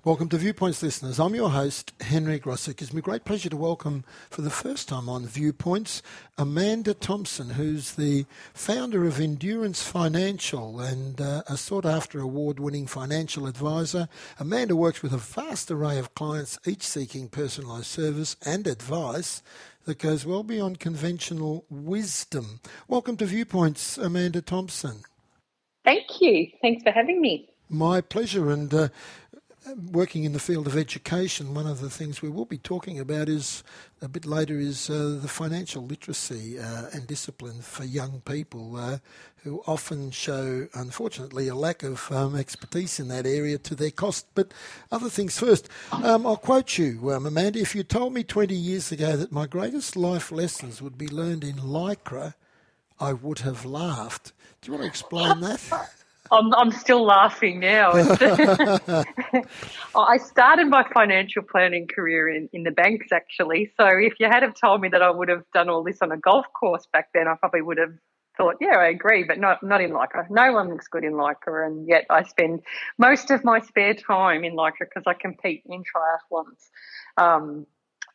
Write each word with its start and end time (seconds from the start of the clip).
Welcome 0.00 0.28
to 0.30 0.36
Viewpoints, 0.36 0.82
listeners. 0.82 1.20
I'm 1.20 1.36
your 1.36 1.50
host, 1.50 1.92
Henry 2.00 2.40
Grosek. 2.40 2.82
It's 2.82 2.92
my 2.92 3.00
great 3.00 3.24
pleasure 3.24 3.48
to 3.50 3.56
welcome 3.56 4.04
for 4.30 4.42
the 4.42 4.50
first 4.50 4.88
time 4.88 5.08
on 5.08 5.26
Viewpoints 5.26 6.02
Amanda 6.36 6.92
Thompson, 6.92 7.50
who's 7.50 7.92
the 7.92 8.26
founder 8.52 9.06
of 9.06 9.20
Endurance 9.20 9.84
Financial 9.84 10.80
and 10.80 11.20
uh, 11.20 11.44
a 11.46 11.56
sought 11.56 11.86
after 11.86 12.18
award 12.18 12.58
winning 12.58 12.88
financial 12.88 13.46
advisor. 13.46 14.08
Amanda 14.40 14.74
works 14.74 15.02
with 15.02 15.12
a 15.12 15.18
vast 15.18 15.70
array 15.70 15.98
of 15.98 16.16
clients, 16.16 16.58
each 16.66 16.82
seeking 16.82 17.28
personalised 17.28 17.84
service 17.84 18.34
and 18.44 18.66
advice 18.66 19.40
that 19.84 19.98
goes 19.98 20.26
well 20.26 20.42
beyond 20.42 20.80
conventional 20.80 21.64
wisdom. 21.70 22.60
Welcome 22.88 23.16
to 23.18 23.26
Viewpoints, 23.26 23.98
Amanda 23.98 24.42
Thompson. 24.42 25.02
Thank 25.84 26.20
you. 26.20 26.48
Thanks 26.60 26.82
for 26.82 26.90
having 26.90 27.20
me. 27.20 27.48
My 27.68 28.02
pleasure. 28.02 28.50
And 28.50 28.72
uh, 28.72 28.88
working 29.90 30.24
in 30.24 30.32
the 30.32 30.38
field 30.40 30.66
of 30.66 30.76
education, 30.76 31.54
one 31.54 31.66
of 31.66 31.80
the 31.80 31.90
things 31.90 32.20
we 32.20 32.28
will 32.28 32.44
be 32.44 32.58
talking 32.58 32.98
about 32.98 33.28
is 33.28 33.62
a 34.00 34.08
bit 34.08 34.26
later 34.26 34.58
is 34.58 34.90
uh, 34.90 35.18
the 35.20 35.28
financial 35.28 35.84
literacy 35.84 36.58
uh, 36.58 36.86
and 36.92 37.06
discipline 37.06 37.60
for 37.60 37.84
young 37.84 38.20
people 38.24 38.76
uh, 38.76 38.98
who 39.44 39.62
often 39.66 40.10
show, 40.10 40.66
unfortunately, 40.74 41.48
a 41.48 41.54
lack 41.54 41.82
of 41.82 42.10
um, 42.10 42.36
expertise 42.36 42.98
in 42.98 43.08
that 43.08 43.26
area 43.26 43.58
to 43.58 43.74
their 43.74 43.90
cost. 43.90 44.26
But 44.34 44.52
other 44.90 45.08
things 45.08 45.38
first. 45.38 45.68
Um, 45.92 46.26
I'll 46.26 46.36
quote 46.36 46.78
you, 46.78 47.12
um, 47.12 47.26
Amanda. 47.26 47.60
If 47.60 47.74
you 47.74 47.82
told 47.82 48.12
me 48.12 48.24
20 48.24 48.54
years 48.54 48.90
ago 48.92 49.16
that 49.16 49.32
my 49.32 49.46
greatest 49.46 49.96
life 49.96 50.32
lessons 50.32 50.82
would 50.82 50.98
be 50.98 51.08
learned 51.08 51.44
in 51.44 51.56
Lycra, 51.56 52.34
I 52.98 53.12
would 53.12 53.40
have 53.40 53.64
laughed. 53.64 54.32
Do 54.60 54.70
you 54.70 54.78
want 54.78 54.84
to 54.84 54.88
explain 54.88 55.40
that? 55.40 55.90
I'm, 56.32 56.52
I'm 56.54 56.70
still 56.70 57.04
laughing 57.04 57.60
now. 57.60 57.92
I 59.94 60.16
started 60.16 60.68
my 60.68 60.84
financial 60.92 61.42
planning 61.42 61.86
career 61.86 62.28
in, 62.28 62.48
in 62.52 62.62
the 62.62 62.70
banks 62.70 63.08
actually. 63.12 63.70
So 63.76 63.86
if 63.86 64.14
you 64.18 64.26
had 64.26 64.42
have 64.42 64.54
told 64.54 64.80
me 64.80 64.88
that 64.88 65.02
I 65.02 65.10
would 65.10 65.28
have 65.28 65.44
done 65.52 65.68
all 65.68 65.84
this 65.84 66.00
on 66.00 66.10
a 66.10 66.16
golf 66.16 66.46
course 66.58 66.86
back 66.92 67.10
then, 67.12 67.28
I 67.28 67.34
probably 67.34 67.60
would 67.60 67.78
have 67.78 67.92
thought, 68.36 68.56
yeah, 68.60 68.78
I 68.78 68.86
agree, 68.86 69.24
but 69.24 69.38
not 69.38 69.62
not 69.62 69.82
in 69.82 69.90
Lycra. 69.90 70.30
No 70.30 70.54
one 70.54 70.70
looks 70.70 70.88
good 70.88 71.04
in 71.04 71.12
Lycra, 71.12 71.66
and 71.66 71.86
yet 71.86 72.06
I 72.08 72.22
spend 72.22 72.62
most 72.96 73.30
of 73.30 73.44
my 73.44 73.60
spare 73.60 73.94
time 73.94 74.44
in 74.44 74.54
Lycra 74.54 74.86
because 74.88 75.04
I 75.06 75.12
compete 75.12 75.64
in 75.66 75.82
triathlons. 75.82 76.70
Um, 77.18 77.66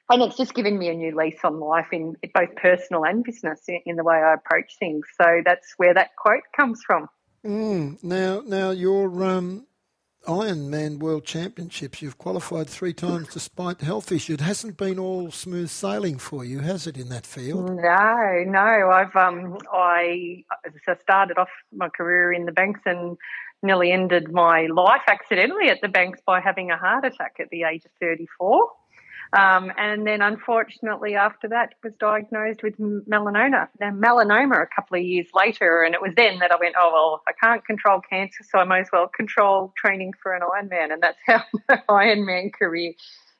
and 0.09 0.21
it's 0.21 0.37
just 0.37 0.53
given 0.53 0.79
me 0.79 0.87
a 0.87 0.93
new 0.93 1.15
lease 1.15 1.39
on 1.43 1.59
life 1.59 1.87
in 1.91 2.15
both 2.33 2.55
personal 2.55 3.03
and 3.03 3.23
business 3.23 3.61
in, 3.67 3.81
in 3.85 3.95
the 3.97 4.03
way 4.03 4.15
I 4.15 4.33
approach 4.33 4.77
things. 4.79 5.05
So 5.21 5.41
that's 5.43 5.73
where 5.75 5.93
that 5.93 6.15
quote 6.15 6.43
comes 6.55 6.81
from. 6.85 7.09
Mm, 7.47 8.03
now, 8.03 8.41
now 8.45 8.71
your 8.71 9.23
um, 9.23 9.67
Ironman 10.27 10.99
World 10.99 11.23
Championships, 11.23 12.01
you've 12.01 12.17
qualified 12.17 12.67
three 12.67 12.91
times 12.91 13.29
despite 13.29 13.79
health 13.79 14.11
issues. 14.11 14.35
It 14.35 14.41
hasn't 14.41 14.75
been 14.75 14.99
all 14.99 15.31
smooth 15.31 15.69
sailing 15.69 16.17
for 16.17 16.43
you, 16.43 16.59
has 16.59 16.87
it, 16.87 16.97
in 16.97 17.07
that 17.07 17.25
field? 17.25 17.69
No, 17.69 18.43
no. 18.45 18.91
I've 18.91 19.15
um, 19.15 19.57
I, 19.71 20.43
I 20.51 20.95
started 21.01 21.37
off 21.37 21.47
my 21.73 21.87
career 21.87 22.33
in 22.33 22.45
the 22.45 22.51
banks 22.51 22.81
and 22.85 23.15
nearly 23.63 23.93
ended 23.93 24.29
my 24.29 24.67
life 24.67 25.03
accidentally 25.07 25.69
at 25.69 25.79
the 25.81 25.87
banks 25.87 26.19
by 26.25 26.41
having 26.41 26.69
a 26.69 26.77
heart 26.77 27.05
attack 27.05 27.37
at 27.39 27.49
the 27.49 27.63
age 27.63 27.85
of 27.85 27.91
34. 28.01 28.69
Um, 29.33 29.71
and 29.77 30.07
then, 30.07 30.21
unfortunately, 30.21 31.15
after 31.15 31.47
that, 31.49 31.73
was 31.83 31.93
diagnosed 31.99 32.63
with 32.63 32.77
melanoma. 32.77 33.67
Now 33.79 33.91
melanoma 33.91 34.61
a 34.61 34.67
couple 34.73 34.97
of 34.97 35.03
years 35.03 35.27
later, 35.33 35.83
and 35.83 35.93
it 35.93 36.01
was 36.01 36.13
then 36.15 36.39
that 36.39 36.51
I 36.51 36.55
went, 36.59 36.75
"Oh 36.77 36.91
well, 36.93 37.23
I 37.27 37.33
can't 37.43 37.65
control 37.65 37.99
cancer, 37.99 38.43
so 38.49 38.59
I 38.59 38.63
might 38.63 38.81
as 38.81 38.89
well 38.93 39.07
control 39.07 39.73
training 39.77 40.13
for 40.21 40.33
an 40.33 40.41
Ironman." 40.41 40.93
And 40.93 41.03
that's 41.03 41.17
how 41.27 41.43
my 41.89 42.05
Ironman 42.05 42.53
career 42.53 42.93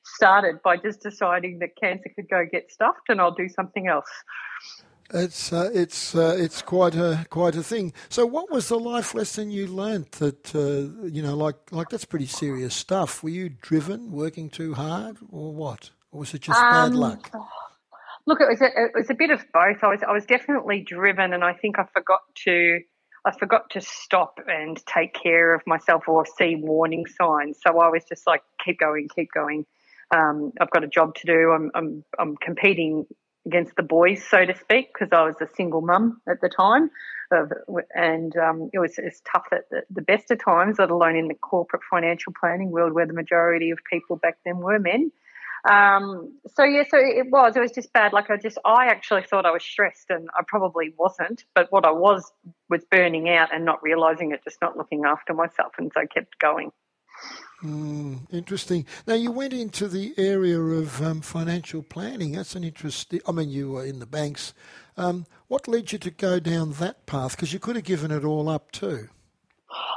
started 0.04 0.62
by 0.64 0.78
just 0.78 1.02
deciding 1.02 1.60
that 1.60 1.76
cancer 1.82 2.10
could 2.16 2.30
go 2.30 2.46
get 2.50 2.72
stuffed, 2.72 3.10
and 3.10 3.22
I'll 3.22 3.34
do 3.34 3.48
something 3.48 3.88
else. 3.88 4.10
It's 5.14 5.54
uh, 5.54 5.70
it's 5.74 6.16
uh, 6.16 6.36
it's 6.38 6.62
quite 6.62 6.96
a 6.96 7.26
quite 7.30 7.56
a 7.56 7.64
thing. 7.64 7.94
So, 8.10 8.26
what 8.26 8.52
was 8.52 8.68
the 8.68 8.80
life 8.80 9.16
lesson 9.16 9.52
you 9.52 9.68
learnt 9.68 10.14
that 10.14 10.54
uh, 10.54 11.08
you 11.08 11.22
know, 11.22 11.36
like 11.36 11.56
like 11.72 11.90
that's 11.90 12.06
pretty 12.06 12.26
serious 12.26 12.76
stuff? 12.76 13.24
Were 13.24 13.30
you 13.30 13.50
driven, 13.50 14.12
working 14.12 14.50
too 14.50 14.74
hard, 14.74 15.18
or 15.32 15.54
what? 15.54 15.92
Or 16.12 16.20
was 16.22 16.34
it 16.34 16.42
just 16.42 16.60
um, 16.60 16.72
bad 16.72 16.96
luck? 16.96 17.32
Look, 18.26 18.42
it 18.42 18.50
was 18.50 18.62
a, 18.62 18.66
it 18.66 18.92
was 18.94 19.10
a 19.10 19.14
bit 19.14 19.30
of 19.30 19.40
both. 19.54 19.82
I 19.82 19.88
was 19.88 20.04
I 20.06 20.12
was 20.12 20.26
definitely 20.26 20.82
driven, 20.82 21.32
and 21.34 21.44
I 21.44 21.54
think 21.54 21.80
I 21.80 21.86
forgot 21.94 22.22
to 22.46 22.80
I 23.24 23.32
forgot 23.38 23.70
to 23.72 23.82
stop 23.82 24.40
and 24.48 24.82
take 24.86 25.14
care 25.14 25.54
of 25.54 25.62
myself 25.66 26.04
or 26.08 26.26
see 26.38 26.56
warning 26.56 27.06
signs. 27.06 27.60
So 27.66 27.80
I 27.80 27.90
was 27.90 28.04
just 28.08 28.26
like, 28.28 28.42
keep 28.64 28.80
going, 28.80 29.10
keep 29.14 29.30
going. 29.34 29.66
Um, 30.16 30.54
I've 30.62 30.72
got 30.72 30.86
a 30.86 30.88
job 30.88 31.16
to 31.16 31.26
do. 31.26 31.52
I'm 31.52 31.72
I'm 31.76 32.04
I'm 32.20 32.38
competing 32.38 33.06
against 33.48 33.76
the 33.76 33.84
boys, 33.84 34.24
so 34.30 34.46
to 34.46 34.56
speak, 34.56 34.94
because 34.94 35.10
I 35.12 35.24
was 35.24 35.36
a 35.42 35.48
single 35.56 35.82
mum 35.82 36.22
at 36.30 36.42
the 36.42 36.50
time. 36.50 36.92
Of, 37.32 37.52
and 37.94 38.36
um, 38.38 38.70
it 38.72 38.80
was 38.80 38.98
it's 38.98 39.22
tough 39.30 39.48
at 39.52 39.70
the, 39.70 39.82
the, 39.90 40.02
best 40.02 40.32
of 40.32 40.42
times, 40.42 40.80
let 40.80 40.92
alone 40.92 41.18
in 41.18 41.28
the 41.28 41.34
corporate 41.34 41.82
financial 41.90 42.34
planning 42.40 42.72
world 42.72 42.94
where 42.94 43.06
the 43.06 43.14
majority 43.14 43.72
of 43.72 43.80
people 43.90 44.16
back 44.16 44.38
then 44.46 44.60
were 44.60 44.80
men. 44.80 45.12
Um, 45.70 46.38
so 46.56 46.64
yeah, 46.64 46.84
so 46.90 46.98
it 46.98 47.30
was. 47.30 47.58
It 47.58 47.60
was 47.60 47.72
just 47.72 47.92
bad. 47.92 48.14
Like 48.14 48.30
I 48.30 48.38
just, 48.38 48.58
I 48.64 48.88
actually 48.88 49.24
thought 49.24 49.46
I 49.46 49.52
was 49.52 49.64
stressed, 49.64 50.10
and 50.10 50.30
I 50.38 50.44
probably 50.48 50.94
wasn't. 50.98 51.44
But 51.54 51.68
what 51.70 51.86
I 51.86 51.92
was 51.92 52.32
was 52.70 52.86
burning 52.90 53.30
out 53.30 53.54
and 53.54 53.66
not 53.66 53.84
realizing 53.84 54.32
it, 54.32 54.42
just 54.44 54.62
not 54.62 54.78
looking 54.78 55.04
after 55.06 55.34
myself, 55.34 55.74
and 55.78 55.92
so 55.94 56.02
I 56.02 56.06
kept 56.06 56.40
going. 56.40 56.72
Mm, 57.64 58.32
interesting. 58.32 58.86
Now 59.08 59.16
you 59.16 59.32
went 59.32 59.54
into 59.54 59.88
the 59.88 60.14
area 60.18 60.60
of 60.60 61.02
um, 61.02 61.22
financial 61.22 61.82
planning. 61.82 62.34
That's 62.34 62.56
an 62.56 62.64
interesting. 62.64 63.20
I 63.28 63.32
mean, 63.32 63.50
you 63.50 63.72
were 63.72 63.86
in 63.86 64.00
the 64.00 64.06
banks. 64.06 64.54
Um, 64.96 65.26
what 65.48 65.68
led 65.68 65.92
you 65.92 65.98
to 66.00 66.12
go 66.12 66.40
down 66.40 66.74
that 66.74 67.06
path? 67.08 67.32
Because 67.32 67.54
you 67.54 67.60
could 67.60 67.76
have 67.76 67.86
given 67.86 68.12
it 68.12 68.24
all 68.24 68.48
up 68.48 68.72
too. 68.72 69.10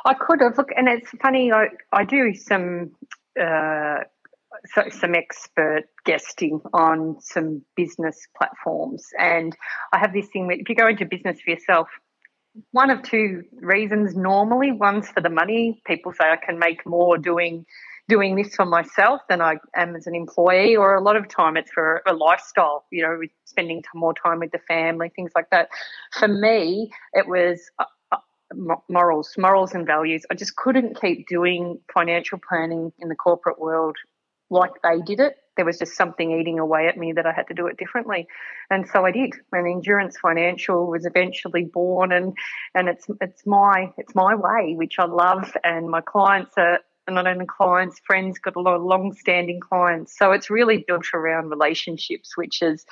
I 0.07 0.15
could 0.15 0.41
have. 0.41 0.57
Look, 0.57 0.71
and 0.75 0.89
it's 0.89 1.11
funny. 1.23 1.53
I 1.53 1.69
I 1.93 2.05
do 2.05 2.35
some. 2.35 2.93
Uh, 3.41 4.01
so, 4.75 4.83
some 4.91 5.15
expert 5.15 5.85
guesting 6.05 6.61
on 6.75 7.17
some 7.21 7.63
business 7.77 8.27
platforms, 8.37 9.07
and 9.19 9.57
I 9.93 9.99
have 9.99 10.13
this 10.13 10.27
thing. 10.29 10.47
Where 10.47 10.57
if 10.59 10.69
you 10.69 10.75
go 10.75 10.89
into 10.89 11.05
business 11.05 11.41
for 11.41 11.51
yourself, 11.51 11.89
one 12.73 12.91
of 12.91 13.03
two 13.03 13.45
reasons 13.53 14.17
normally. 14.17 14.73
One's 14.73 15.09
for 15.09 15.21
the 15.21 15.31
money. 15.31 15.83
People 15.87 16.13
say 16.13 16.31
I 16.31 16.37
can 16.37 16.59
make 16.59 16.87
more 16.87 17.19
doing 17.19 17.67
doing 18.09 18.35
this 18.35 18.57
for 18.57 18.67
myself 18.67 19.21
than 19.29 19.41
I 19.41 19.59
am 19.77 19.95
as 19.95 20.09
an 20.09 20.17
employee, 20.17 20.75
or 20.75 20.97
a 20.97 21.01
lot 21.01 21.15
of 21.15 21.29
time 21.29 21.57
it's 21.57 21.71
for 21.71 22.03
a 22.07 22.13
lifestyle, 22.13 22.85
you 22.91 23.03
know, 23.03 23.21
spending 23.45 23.83
more 23.95 24.15
time 24.15 24.41
with 24.41 24.51
the 24.51 24.59
family, 24.67 25.13
things 25.15 25.31
like 25.37 25.49
that. 25.51 25.69
For 26.19 26.27
me, 26.27 26.91
it 27.13 27.29
was 27.29 27.61
uh, 27.79 27.85
uh, 28.11 28.17
morals, 28.89 29.33
morals 29.39 29.75
and 29.75 29.87
values. 29.87 30.27
I 30.29 30.35
just 30.35 30.57
couldn't 30.57 31.01
keep 31.01 31.29
doing 31.29 31.79
financial 31.95 32.41
planning 32.47 32.93
in 32.99 33.09
the 33.09 33.15
corporate 33.15 33.61
world 33.61 33.97
like 34.51 34.73
they 34.83 35.01
did 35.01 35.21
it 35.21 35.37
there 35.61 35.67
was 35.67 35.79
just 35.79 35.95
something 35.95 36.31
eating 36.41 36.59
away 36.59 36.87
at 36.87 36.97
me 36.97 37.13
that 37.13 37.27
I 37.27 37.33
had 37.33 37.47
to 37.49 37.55
do 37.55 37.67
it 37.67 37.77
differently. 37.77 38.27
And 38.71 38.89
so 38.89 39.05
I 39.05 39.11
did. 39.11 39.35
And 39.53 39.67
Endurance 39.67 40.17
Financial 40.17 40.87
was 40.87 41.05
eventually 41.05 41.65
born 41.65 42.13
and, 42.13 42.35
and 42.75 42.89
it's 42.89 43.07
it's 43.21 43.45
my 43.45 43.93
it's 43.99 44.15
my 44.15 44.35
way, 44.35 44.73
which 44.75 44.99
I 44.99 45.05
love 45.05 45.55
and 45.63 45.91
my 45.91 46.01
clients 46.01 46.53
are 46.57 46.81
not 47.11 47.27
only 47.27 47.45
clients, 47.45 48.01
friends, 48.07 48.39
got 48.39 48.57
a 48.57 48.61
lot 48.61 48.77
of 48.77 48.83
long 48.83 49.13
standing 49.13 49.61
clients. 49.61 50.17
So 50.17 50.33
it's 50.33 50.49
really 50.49 50.83
built 50.89 51.07
around 51.13 51.51
relationships, 51.51 52.39
which 52.39 52.63
is 52.63 52.87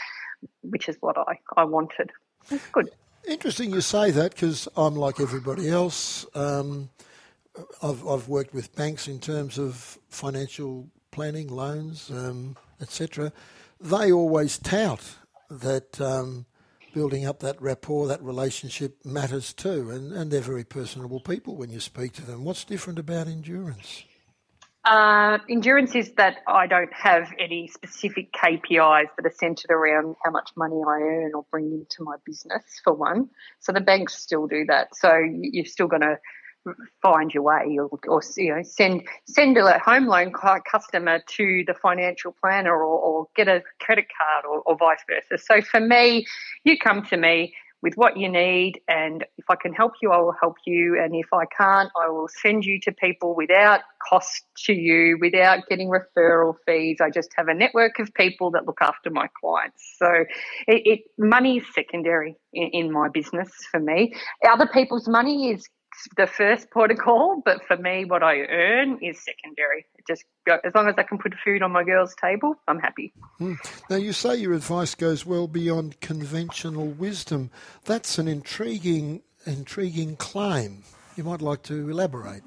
which 0.61 0.91
is 0.91 0.97
what 1.01 1.17
I, 1.17 1.39
I 1.57 1.65
wanted. 1.65 2.11
It's 2.51 2.67
good. 2.67 2.91
Interesting 3.27 3.71
you 3.71 3.81
say 3.81 4.11
that 4.11 4.33
because 4.33 4.69
I'm 4.77 4.95
like 4.95 5.21
everybody 5.21 5.71
else. 5.71 6.27
Um, 6.35 6.91
I've, 7.83 8.07
I've 8.07 8.29
worked 8.29 8.53
with 8.53 8.77
banks 8.77 9.09
in 9.09 9.21
terms 9.21 9.59
of 9.59 9.99
financial 10.11 10.91
planning, 11.11 11.49
loans, 11.49 12.11
um, 12.11 12.57
etc., 12.81 13.33
they 13.81 14.13
always 14.13 14.59
tout 14.59 15.01
that 15.51 16.01
um, 16.01 16.47
building 16.93 17.27
up 17.27 17.41
that 17.41 17.61
rapport, 17.61 18.09
that 18.09 18.23
relationship 18.23 19.05
matters 19.05 19.53
too, 19.53 19.91
and, 19.91 20.13
and 20.13 20.31
they're 20.31 20.41
very 20.41 20.65
personable 20.65 21.21
people 21.21 21.57
when 21.57 21.71
you 21.71 21.81
speak 21.81 22.13
to 22.13 22.27
them. 22.27 22.45
What's 22.45 22.65
different 22.65 22.99
about 22.99 23.29
endurance? 23.29 24.05
Uh, 24.85 25.39
endurance 25.51 25.95
is 25.95 26.13
that 26.13 26.37
I 26.47 26.67
don't 26.67 26.93
have 26.95 27.31
any 27.39 27.69
specific 27.69 28.33
KPIs 28.33 29.09
that 29.17 29.27
are 29.27 29.35
centered 29.39 29.71
around 29.71 30.17
how 30.25 30.31
much 30.31 30.51
money 30.57 30.77
I 30.77 31.01
earn 31.01 31.33
or 31.35 31.45
bring 31.51 31.67
into 31.73 32.05
my 32.05 32.17
business, 32.25 32.63
for 32.83 32.95
one. 32.95 33.29
So 33.61 33.73
the 33.73 33.81
banks 33.81 34.15
still 34.15 34.47
do 34.47 34.65
that. 34.69 34.97
So 34.97 35.19
you're 35.19 35.67
still 35.67 35.89
going 35.89 36.03
to 36.03 36.19
find 37.03 37.33
your 37.33 37.43
way 37.43 37.79
or, 37.79 37.89
or 38.09 38.23
you 38.37 38.55
know 38.55 38.63
send 38.63 39.03
send 39.27 39.57
a 39.57 39.79
home 39.79 40.07
loan 40.07 40.33
customer 40.71 41.21
to 41.27 41.65
the 41.67 41.75
financial 41.75 42.35
planner 42.41 42.75
or, 42.75 42.99
or 42.99 43.27
get 43.37 43.49
a 43.49 43.63
credit 43.81 44.07
card 44.17 44.45
or, 44.45 44.61
or, 44.63 44.77
vice 44.77 44.99
versa 45.09 45.43
so 45.43 45.63
for 45.63 45.81
me 45.81 46.27
you 46.65 46.77
come 46.79 47.03
to 47.05 47.17
me 47.17 47.53
with 47.83 47.95
what 47.95 48.17
you 48.17 48.29
need. 48.29 48.81
And 48.89 49.25
if 49.37 49.45
I 49.49 49.55
can 49.55 49.73
help 49.73 49.93
you, 50.03 50.11
I 50.11 50.19
will 50.19 50.35
help 50.41 50.57
you. 50.67 51.01
And 51.01 51.15
if 51.15 51.33
I 51.33 51.45
can't, 51.47 51.91
I 52.01 52.09
will 52.09 52.29
send 52.43 52.65
you 52.65 52.81
to 52.81 52.93
people 52.93 53.35
without 53.37 53.81
cost 54.09 54.43
to 54.65 54.73
you, 54.73 55.17
without 55.21 55.61
getting 55.69 55.89
referral 55.89 56.55
fees. 56.67 56.99
I 57.01 57.11
just 57.11 57.31
have 57.37 57.49
a 57.49 57.55
network 57.55 57.99
of 57.99 58.13
people 58.15 58.51
that 58.53 58.67
look 58.67 58.79
after 58.81 59.11
my 59.11 59.29
clients. 59.41 59.95
So 59.99 60.25
it, 60.67 60.83
it 60.85 61.01
money 61.19 61.59
is 61.59 61.65
secondary 61.73 62.37
in, 62.53 62.69
in 62.73 62.93
my 62.93 63.09
business 63.09 63.51
for 63.71 63.81
me. 63.81 64.15
Other 64.49 64.67
people's 64.67 65.09
money 65.09 65.51
is 65.51 65.69
the 66.17 66.27
first 66.27 66.71
protocol, 66.71 67.43
but 67.45 67.65
for 67.67 67.77
me, 67.77 68.05
what 68.05 68.23
I 68.23 68.41
earn 68.41 68.99
is 69.03 69.23
secondary. 69.23 69.87
just 70.07 70.25
go, 70.47 70.59
as 70.65 70.75
long 70.75 70.89
as 70.89 70.95
I 70.99 71.03
can 71.03 71.19
put 71.19 71.35
food 71.45 71.63
on 71.63 71.73
my 71.73 71.85
girl's 71.85 72.15
table, 72.15 72.55
I'm 72.67 72.79
happy. 72.79 73.13
Mm. 73.41 73.57
Now, 73.91 73.97
you 73.97 74.13
say 74.13 74.37
your 74.37 74.55
advice 74.55 74.95
goes 74.95 75.27
well 75.27 75.47
beyond 75.49 76.01
conventional 76.01 76.87
wisdom. 76.87 77.51
That's 77.85 78.19
an 78.19 78.29
intriguing, 78.29 79.23
intriguing 79.47 80.17
claim. 80.17 80.85
You 81.17 81.25
might 81.25 81.43
like 81.43 81.63
to 81.65 81.89
elaborate. 81.89 82.43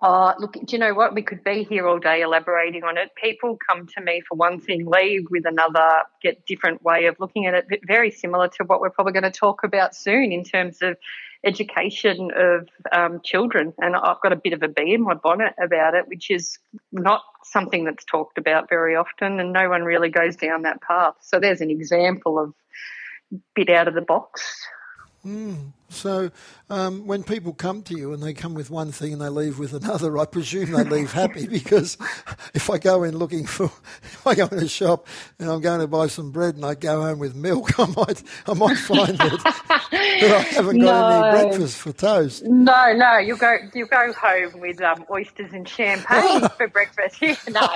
Uh, 0.00 0.32
look, 0.38 0.52
do 0.52 0.60
you 0.68 0.78
know 0.78 0.94
what? 0.94 1.12
We 1.12 1.22
could 1.22 1.42
be 1.42 1.64
here 1.64 1.88
all 1.88 1.98
day 1.98 2.20
elaborating 2.22 2.84
on 2.84 2.96
it. 2.96 3.10
People 3.20 3.58
come 3.68 3.88
to 3.96 4.00
me 4.00 4.22
for 4.28 4.36
one 4.36 4.60
thing, 4.60 4.86
leave 4.86 5.26
with 5.30 5.44
another, 5.44 5.88
get 6.22 6.46
different 6.46 6.82
way 6.84 7.06
of 7.06 7.16
looking 7.18 7.46
at 7.46 7.54
it. 7.54 7.80
Very 7.84 8.12
similar 8.12 8.46
to 8.48 8.64
what 8.64 8.80
we're 8.80 8.90
probably 8.90 9.12
going 9.12 9.24
to 9.24 9.30
talk 9.32 9.64
about 9.64 9.96
soon 9.96 10.30
in 10.30 10.44
terms 10.44 10.82
of 10.82 10.96
education 11.44 12.30
of 12.34 12.68
um, 12.92 13.20
children. 13.24 13.72
And 13.78 13.94
I've 13.96 14.20
got 14.20 14.32
a 14.32 14.36
bit 14.36 14.52
of 14.52 14.62
a 14.62 14.68
bee 14.68 14.94
in 14.94 15.02
my 15.02 15.14
bonnet 15.14 15.54
about 15.62 15.94
it, 15.94 16.08
which 16.08 16.30
is 16.30 16.58
not 16.92 17.22
something 17.44 17.84
that's 17.84 18.04
talked 18.04 18.38
about 18.38 18.68
very 18.68 18.96
often, 18.96 19.40
and 19.40 19.52
no 19.52 19.68
one 19.68 19.82
really 19.82 20.10
goes 20.10 20.36
down 20.36 20.62
that 20.62 20.82
path. 20.82 21.14
So 21.20 21.38
there's 21.38 21.60
an 21.60 21.70
example 21.70 22.38
of 22.38 22.54
bit 23.54 23.70
out 23.70 23.88
of 23.88 23.94
the 23.94 24.00
box. 24.02 24.66
Mm. 25.28 25.72
So 25.90 26.30
um, 26.70 27.06
when 27.06 27.22
people 27.22 27.52
come 27.54 27.82
to 27.82 27.96
you 27.96 28.12
and 28.12 28.22
they 28.22 28.34
come 28.34 28.54
with 28.54 28.70
one 28.70 28.92
thing 28.92 29.14
and 29.14 29.22
they 29.22 29.28
leave 29.28 29.58
with 29.58 29.72
another, 29.72 30.18
I 30.18 30.26
presume 30.26 30.72
they 30.72 30.84
leave 30.84 31.12
happy 31.12 31.46
because 31.50 31.96
if 32.54 32.70
I 32.70 32.78
go 32.78 33.02
in 33.04 33.16
looking 33.16 33.46
for, 33.46 33.64
if 34.02 34.26
I 34.26 34.34
go 34.34 34.46
in 34.46 34.58
a 34.58 34.68
shop 34.68 35.06
and 35.38 35.50
I'm 35.50 35.60
going 35.60 35.80
to 35.80 35.86
buy 35.86 36.06
some 36.06 36.30
bread 36.30 36.56
and 36.56 36.64
I 36.64 36.74
go 36.74 37.02
home 37.02 37.18
with 37.18 37.34
milk, 37.34 37.78
I 37.78 37.86
might, 37.86 38.22
I 38.46 38.54
might 38.54 38.76
find 38.78 39.18
that, 39.18 39.42
that 39.90 40.22
I 40.22 40.54
haven't 40.54 40.78
got 40.80 41.10
no. 41.10 41.28
any 41.28 41.42
breakfast 41.42 41.78
for 41.78 41.92
toast. 41.92 42.44
No, 42.44 42.92
no, 42.92 43.18
you 43.18 43.36
go, 43.36 43.56
you 43.74 43.86
go 43.86 44.12
home 44.12 44.60
with 44.60 44.80
um, 44.82 45.04
oysters 45.10 45.52
and 45.52 45.68
champagne 45.68 46.48
for 46.56 46.68
breakfast. 46.68 47.22
no. 47.48 47.66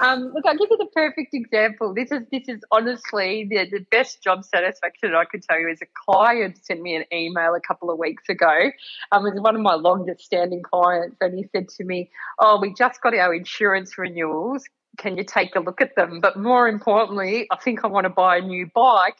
Um, 0.00 0.32
look, 0.34 0.44
I'll 0.46 0.56
give 0.56 0.68
you 0.70 0.76
the 0.76 0.90
perfect 0.92 1.34
example. 1.34 1.94
This 1.94 2.10
is 2.10 2.22
this 2.30 2.48
is 2.48 2.62
honestly 2.70 3.46
the, 3.48 3.68
the 3.70 3.86
best 3.90 4.22
job 4.22 4.44
satisfaction 4.44 5.14
I 5.14 5.24
could 5.24 5.42
tell 5.42 5.58
you 5.58 5.68
is 5.68 5.80
a 5.82 5.86
client 6.06 6.58
sent 6.64 6.82
me 6.82 6.96
an 6.96 7.04
email 7.12 7.54
a 7.54 7.60
couple 7.60 7.90
of 7.90 7.98
weeks 7.98 8.28
ago. 8.28 8.70
Um, 9.12 9.26
it 9.26 9.34
was 9.34 9.40
one 9.40 9.54
of 9.54 9.62
my 9.62 9.74
longest 9.74 10.24
standing 10.24 10.62
clients, 10.62 11.16
and 11.20 11.38
he 11.38 11.46
said 11.52 11.68
to 11.70 11.84
me, 11.84 12.10
"Oh, 12.38 12.58
we 12.60 12.74
just 12.74 13.00
got 13.02 13.14
our 13.14 13.34
insurance 13.34 13.96
renewals. 13.98 14.64
Can 14.98 15.16
you 15.16 15.24
take 15.24 15.56
a 15.56 15.60
look 15.60 15.80
at 15.80 15.96
them? 15.96 16.20
But 16.20 16.36
more 16.38 16.68
importantly, 16.68 17.46
I 17.50 17.56
think 17.56 17.84
I 17.84 17.88
want 17.88 18.04
to 18.04 18.10
buy 18.10 18.38
a 18.38 18.42
new 18.42 18.68
bike." 18.74 19.16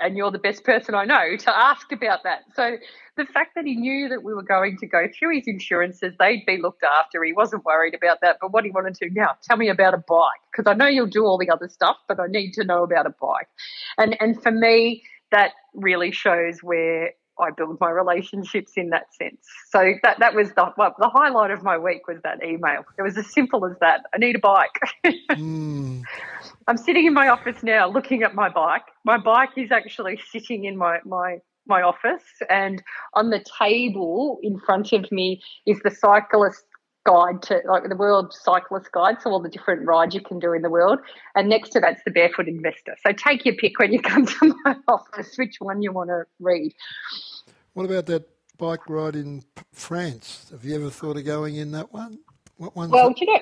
And 0.00 0.16
you're 0.16 0.30
the 0.30 0.38
best 0.38 0.64
person 0.64 0.94
I 0.94 1.04
know 1.04 1.36
to 1.36 1.58
ask 1.58 1.90
about 1.92 2.22
that. 2.24 2.42
So 2.54 2.76
the 3.16 3.24
fact 3.24 3.54
that 3.54 3.64
he 3.64 3.76
knew 3.76 4.08
that 4.08 4.22
we 4.22 4.34
were 4.34 4.42
going 4.42 4.76
to 4.78 4.86
go 4.86 5.06
through 5.16 5.36
his 5.36 5.46
insurances, 5.46 6.14
they'd 6.18 6.44
be 6.46 6.58
looked 6.60 6.84
after. 7.00 7.22
He 7.24 7.32
wasn't 7.32 7.64
worried 7.64 7.94
about 7.94 8.18
that. 8.22 8.36
But 8.40 8.52
what 8.52 8.64
he 8.64 8.70
wanted 8.70 8.94
to 8.96 9.10
now, 9.10 9.36
tell 9.42 9.56
me 9.56 9.68
about 9.68 9.94
a 9.94 10.02
bike 10.08 10.40
because 10.52 10.70
I 10.70 10.74
know 10.74 10.86
you'll 10.86 11.06
do 11.06 11.24
all 11.24 11.38
the 11.38 11.50
other 11.50 11.68
stuff, 11.68 11.96
but 12.08 12.20
I 12.20 12.26
need 12.28 12.52
to 12.54 12.64
know 12.64 12.82
about 12.82 13.06
a 13.06 13.14
bike. 13.20 13.48
And 13.98 14.16
and 14.20 14.42
for 14.42 14.50
me, 14.50 15.02
that 15.30 15.52
really 15.74 16.12
shows 16.12 16.62
where 16.62 17.12
I 17.38 17.50
build 17.50 17.78
my 17.80 17.90
relationships 17.90 18.72
in 18.76 18.90
that 18.90 19.14
sense. 19.14 19.38
So 19.70 19.94
that 20.02 20.18
that 20.18 20.34
was 20.34 20.50
the 20.52 20.72
well, 20.76 20.94
the 20.98 21.08
highlight 21.08 21.50
of 21.50 21.62
my 21.62 21.78
week 21.78 22.06
was 22.06 22.18
that 22.22 22.42
email. 22.44 22.84
It 22.98 23.02
was 23.02 23.16
as 23.16 23.32
simple 23.32 23.64
as 23.66 23.76
that. 23.80 24.02
I 24.14 24.18
need 24.18 24.36
a 24.36 24.40
bike. 24.40 24.78
mm. 25.32 26.02
I'm 26.66 26.76
sitting 26.76 27.06
in 27.06 27.14
my 27.14 27.28
office 27.28 27.62
now 27.62 27.88
looking 27.88 28.22
at 28.22 28.34
my 28.34 28.48
bike. 28.48 28.84
My 29.04 29.18
bike 29.18 29.50
is 29.56 29.70
actually 29.70 30.20
sitting 30.30 30.64
in 30.64 30.76
my 30.76 30.98
my 31.04 31.38
my 31.66 31.82
office 31.82 32.22
and 32.48 32.82
on 33.14 33.30
the 33.30 33.44
table 33.58 34.38
in 34.42 34.58
front 34.60 34.92
of 34.92 35.10
me 35.10 35.42
is 35.66 35.80
the 35.80 35.90
cyclist 35.90 36.64
guide 37.06 37.40
to 37.42 37.60
like 37.66 37.88
the 37.88 37.96
world 37.96 38.32
cyclist 38.32 38.90
guide 38.92 39.16
so 39.22 39.30
all 39.30 39.40
the 39.40 39.48
different 39.48 39.86
rides 39.86 40.14
you 40.14 40.20
can 40.20 40.38
do 40.38 40.52
in 40.52 40.62
the 40.62 40.70
world 40.70 40.98
and 41.34 41.48
next 41.48 41.70
to 41.70 41.80
that's 41.80 42.02
the 42.04 42.10
barefoot 42.10 42.48
investor 42.48 42.96
so 43.04 43.12
take 43.12 43.44
your 43.44 43.54
pick 43.54 43.78
when 43.78 43.92
you 43.92 44.00
come 44.00 44.26
to 44.26 44.54
my 44.64 44.76
office 44.88 45.36
which 45.36 45.56
one 45.60 45.80
you 45.82 45.92
want 45.92 46.10
to 46.10 46.24
read 46.40 46.74
what 47.74 47.84
about 47.84 48.06
that 48.06 48.28
bike 48.58 48.88
ride 48.88 49.14
in 49.14 49.42
france 49.72 50.48
have 50.50 50.64
you 50.64 50.74
ever 50.74 50.90
thought 50.90 51.16
of 51.16 51.24
going 51.24 51.56
in 51.56 51.70
that 51.70 51.92
one 51.92 52.18
what 52.56 52.74
one 52.74 52.90
well 52.90 53.14
you 53.16 53.26
know 53.26 53.40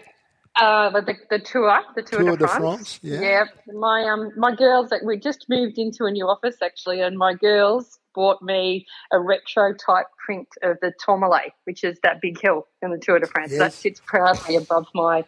uh, 0.56 0.88
the, 0.88 1.16
the 1.30 1.40
tour, 1.40 1.80
the 1.96 2.02
Tour, 2.02 2.22
tour 2.22 2.36
de, 2.36 2.46
France. 2.46 2.60
France. 2.60 3.00
yeah. 3.02 3.20
Yeah, 3.20 3.44
my 3.74 4.04
um 4.04 4.30
my 4.36 4.54
girls 4.54 4.92
we 5.04 5.16
just 5.18 5.46
moved 5.48 5.78
into 5.78 6.04
a 6.04 6.12
new 6.12 6.28
office 6.28 6.58
actually, 6.62 7.00
and 7.00 7.18
my 7.18 7.34
girls 7.34 7.98
bought 8.14 8.42
me 8.42 8.86
a 9.12 9.20
retro 9.20 9.74
type 9.74 10.06
print 10.24 10.48
of 10.62 10.78
the 10.80 10.92
Tourmalet, 11.04 11.52
which 11.64 11.84
is 11.84 11.98
that 12.02 12.20
big 12.20 12.40
hill 12.40 12.66
in 12.82 12.90
the 12.90 12.98
Tour 12.98 13.18
de 13.18 13.26
France. 13.26 13.50
Yes. 13.50 13.58
That 13.58 13.72
sits 13.72 14.00
proudly 14.04 14.56
above 14.56 14.86
my 14.94 15.24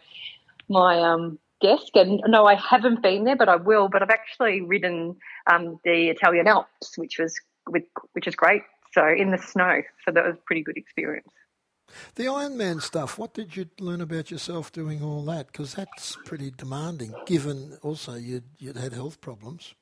my 0.69 1.01
um 1.01 1.39
desk. 1.61 1.95
And 1.95 2.21
no, 2.27 2.45
I 2.45 2.55
haven't 2.55 3.01
been 3.01 3.23
there, 3.23 3.35
but 3.35 3.49
I 3.49 3.55
will. 3.55 3.89
But 3.89 4.01
I've 4.01 4.09
actually 4.09 4.61
ridden 4.61 5.15
um, 5.51 5.79
the 5.83 6.09
Italian 6.09 6.47
Alps, 6.47 6.97
which 6.97 7.17
was 7.19 7.39
with, 7.67 7.83
which 8.13 8.27
is 8.27 8.35
great. 8.35 8.63
So 8.93 9.05
in 9.07 9.31
the 9.31 9.37
snow, 9.37 9.81
so 10.05 10.11
that 10.11 10.25
was 10.25 10.35
a 10.35 10.45
pretty 10.45 10.63
good 10.63 10.77
experience. 10.77 11.27
The 12.15 12.25
Ironman 12.25 12.81
stuff, 12.81 13.17
what 13.17 13.33
did 13.33 13.55
you 13.55 13.67
learn 13.79 14.01
about 14.01 14.29
yourself 14.29 14.71
doing 14.71 15.01
all 15.01 15.23
that? 15.25 15.47
Because 15.47 15.73
that's 15.73 16.17
pretty 16.25 16.51
demanding, 16.51 17.13
given 17.25 17.77
also 17.81 18.15
you'd, 18.15 18.43
you'd 18.57 18.75
had 18.75 18.91
health 18.93 19.21
problems. 19.21 19.73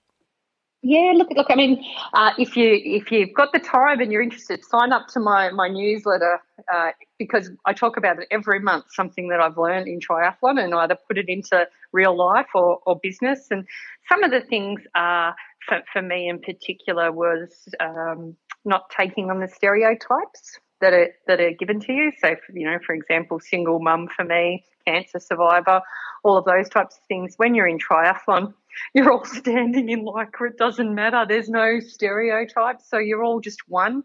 Yeah, 0.87 1.13
look, 1.15 1.29
look. 1.35 1.47
I 1.49 1.55
mean, 1.55 1.83
uh, 2.13 2.33
if 2.37 2.55
you 2.55 2.69
if 2.71 3.11
you've 3.11 3.33
got 3.33 3.51
the 3.53 3.57
time 3.59 4.01
and 4.01 4.11
you're 4.11 4.21
interested, 4.21 4.63
sign 4.63 4.91
up 4.91 5.07
to 5.13 5.19
my 5.19 5.49
my 5.49 5.67
newsletter 5.67 6.39
uh, 6.71 6.91
because 7.17 7.49
I 7.65 7.73
talk 7.73 7.97
about 7.97 8.19
it 8.19 8.27
every 8.29 8.59
month. 8.59 8.85
Something 8.89 9.29
that 9.29 9.39
I've 9.39 9.57
learned 9.57 9.87
in 9.87 9.99
triathlon, 9.99 10.63
and 10.63 10.75
either 10.75 10.95
put 11.07 11.17
it 11.17 11.27
into 11.27 11.67
real 11.91 12.15
life 12.15 12.49
or, 12.53 12.81
or 12.85 12.99
business. 13.01 13.47
And 13.49 13.65
some 14.07 14.23
of 14.23 14.29
the 14.29 14.41
things 14.41 14.79
are 14.93 15.35
for, 15.67 15.81
for 15.91 16.03
me 16.03 16.29
in 16.29 16.37
particular 16.39 17.11
was 17.11 17.67
um, 17.79 18.35
not 18.63 18.91
taking 18.91 19.31
on 19.31 19.39
the 19.39 19.47
stereotypes 19.47 20.59
that 20.85 20.93
are 20.93 21.09
that 21.27 21.41
are 21.41 21.51
given 21.51 21.79
to 21.79 21.91
you. 21.91 22.11
So, 22.21 22.35
you 22.53 22.65
know, 22.65 22.77
for 22.85 22.93
example, 22.93 23.39
single 23.39 23.79
mum 23.79 24.07
for 24.15 24.23
me, 24.23 24.63
cancer 24.85 25.19
survivor, 25.19 25.81
all 26.23 26.37
of 26.37 26.45
those 26.45 26.69
types 26.69 26.97
of 26.97 27.03
things. 27.07 27.33
When 27.37 27.55
you're 27.55 27.67
in 27.67 27.79
triathlon, 27.79 28.53
you're 28.93 29.11
all 29.11 29.25
standing 29.25 29.89
in 29.89 30.05
lycra. 30.05 30.51
It 30.51 30.57
doesn't 30.57 30.93
matter. 30.93 31.25
There's 31.27 31.49
no 31.49 31.79
stereotypes, 31.79 32.87
so 32.87 32.99
you're 32.99 33.23
all 33.23 33.39
just 33.39 33.67
one. 33.67 34.03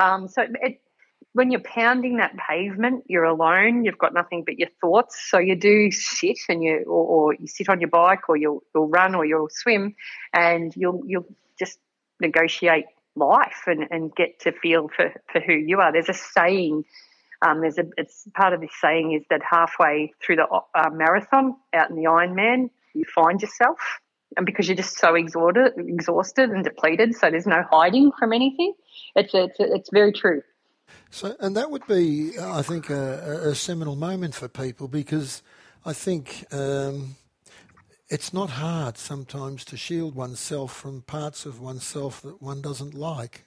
Um, 0.00 0.28
so 0.28 0.46
it, 0.62 0.80
when 1.32 1.50
you're 1.50 1.62
pounding 1.62 2.18
that 2.18 2.36
pavement, 2.36 3.04
you're 3.08 3.24
alone. 3.24 3.84
You've 3.84 3.98
got 3.98 4.14
nothing 4.14 4.44
but 4.44 4.56
your 4.56 4.68
thoughts. 4.80 5.20
So 5.30 5.38
you 5.38 5.56
do 5.56 5.90
sit 5.90 6.38
and 6.48 6.62
you, 6.62 6.84
or, 6.86 7.32
or 7.32 7.34
you 7.34 7.48
sit 7.48 7.68
on 7.68 7.80
your 7.80 7.90
bike, 7.90 8.28
or 8.28 8.36
you'll, 8.36 8.62
you'll 8.72 8.88
run, 8.88 9.16
or 9.16 9.24
you'll 9.24 9.48
swim, 9.50 9.96
and 10.32 10.72
you'll 10.76 11.02
you'll 11.06 11.26
just 11.58 11.80
negotiate 12.20 12.86
life 13.16 13.62
and, 13.66 13.86
and 13.90 14.14
get 14.14 14.40
to 14.40 14.52
feel 14.52 14.88
for, 14.88 15.12
for 15.32 15.40
who 15.40 15.52
you 15.52 15.80
are. 15.80 15.92
There's 15.92 16.08
a 16.08 16.14
saying, 16.14 16.84
um, 17.42 17.60
there's 17.60 17.78
a, 17.78 17.84
it's 17.96 18.26
part 18.34 18.52
of 18.52 18.60
this 18.60 18.70
saying 18.80 19.12
is 19.12 19.22
that 19.30 19.40
halfway 19.42 20.12
through 20.24 20.36
the 20.36 20.46
uh, 20.74 20.90
marathon 20.90 21.56
out 21.72 21.90
in 21.90 21.96
the 21.96 22.04
Ironman, 22.04 22.70
you 22.94 23.04
find 23.14 23.40
yourself. 23.40 23.78
And 24.36 24.46
because 24.46 24.68
you're 24.68 24.76
just 24.76 24.96
so 24.96 25.16
exhausted, 25.16 25.72
exhausted 25.76 26.50
and 26.50 26.62
depleted, 26.62 27.16
so 27.16 27.30
there's 27.30 27.48
no 27.48 27.64
hiding 27.68 28.12
from 28.16 28.32
anything. 28.32 28.74
It's 29.16 29.34
it's 29.34 29.56
it's 29.58 29.90
very 29.92 30.12
true. 30.12 30.42
So, 31.10 31.34
and 31.40 31.56
that 31.56 31.72
would 31.72 31.84
be, 31.88 32.38
I 32.40 32.62
think, 32.62 32.90
a, 32.90 33.48
a 33.48 33.54
seminal 33.56 33.96
moment 33.96 34.36
for 34.36 34.46
people 34.46 34.86
because 34.86 35.42
I 35.84 35.92
think 35.92 36.46
um, 36.52 37.16
it's 38.10 38.32
not 38.32 38.50
hard 38.50 38.98
sometimes 38.98 39.64
to 39.66 39.76
shield 39.76 40.14
oneself 40.14 40.76
from 40.76 41.02
parts 41.02 41.46
of 41.46 41.60
oneself 41.60 42.20
that 42.22 42.42
one 42.42 42.60
doesn't 42.60 42.92
like. 42.92 43.44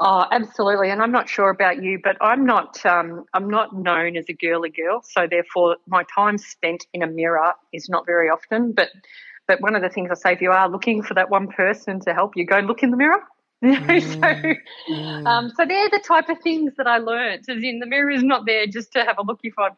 Oh, 0.00 0.24
absolutely. 0.30 0.90
And 0.90 1.02
I'm 1.02 1.10
not 1.10 1.28
sure 1.28 1.50
about 1.50 1.82
you, 1.82 2.00
but 2.02 2.16
I'm 2.20 2.46
not 2.46 2.84
um, 2.86 3.24
I'm 3.34 3.50
not 3.50 3.76
known 3.76 4.16
as 4.16 4.26
a 4.28 4.32
girly 4.32 4.70
girl, 4.70 5.02
so 5.02 5.26
therefore 5.28 5.76
my 5.86 6.04
time 6.14 6.38
spent 6.38 6.86
in 6.94 7.02
a 7.02 7.06
mirror 7.06 7.52
is 7.72 7.88
not 7.88 8.06
very 8.06 8.30
often. 8.30 8.72
But 8.72 8.90
but 9.48 9.60
one 9.60 9.74
of 9.74 9.82
the 9.82 9.88
things 9.88 10.10
I 10.10 10.14
say, 10.14 10.32
if 10.34 10.40
you 10.40 10.52
are 10.52 10.68
looking 10.68 11.02
for 11.02 11.14
that 11.14 11.30
one 11.30 11.48
person 11.48 12.00
to 12.00 12.14
help 12.14 12.36
you, 12.36 12.44
go 12.44 12.60
look 12.60 12.82
in 12.82 12.90
the 12.90 12.96
mirror. 12.96 13.20
Mm, 13.60 14.00
so, 14.20 14.92
mm. 14.92 15.26
Um, 15.26 15.50
so 15.56 15.66
they're 15.66 15.90
the 15.90 16.00
type 16.06 16.28
of 16.28 16.38
things 16.42 16.74
that 16.76 16.86
I 16.86 16.98
learned. 16.98 17.44
As 17.48 17.60
in, 17.60 17.80
the 17.80 17.86
mirror 17.86 18.12
is 18.12 18.22
not 18.22 18.46
there 18.46 18.68
just 18.68 18.92
to 18.92 19.04
have 19.04 19.18
a 19.18 19.22
look 19.22 19.40
if 19.42 19.54
I 19.58 19.70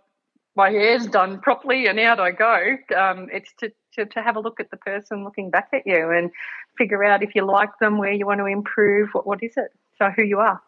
my 0.57 0.71
hair's 0.71 1.07
done 1.07 1.41
properly 1.41 1.87
and 1.87 1.99
out 2.01 2.21
I 2.21 2.33
go. 2.33 2.77
Um, 2.97 3.29
it's 3.33 3.53
to 3.61 3.71
to, 3.95 4.07
to 4.07 4.23
have 4.23 4.37
a 4.37 4.41
look 4.41 4.61
at 4.61 4.71
the 4.71 4.77
person 4.77 5.25
looking 5.25 5.51
back 5.51 5.69
at 5.73 5.87
you 5.87 6.11
and 6.11 6.31
figure 6.79 7.05
out 7.05 7.23
if 7.23 7.35
you 7.35 7.45
like 7.45 7.79
them, 7.81 7.99
where 7.99 8.13
you 8.13 8.27
want 8.27 8.41
to 8.41 8.47
improve, 8.47 9.11
what, 9.13 9.27
what 9.27 9.43
is 9.43 9.53
it, 9.57 9.73
so 9.99 10.11
who 10.17 10.25
you 10.25 10.39
are. 10.39 10.61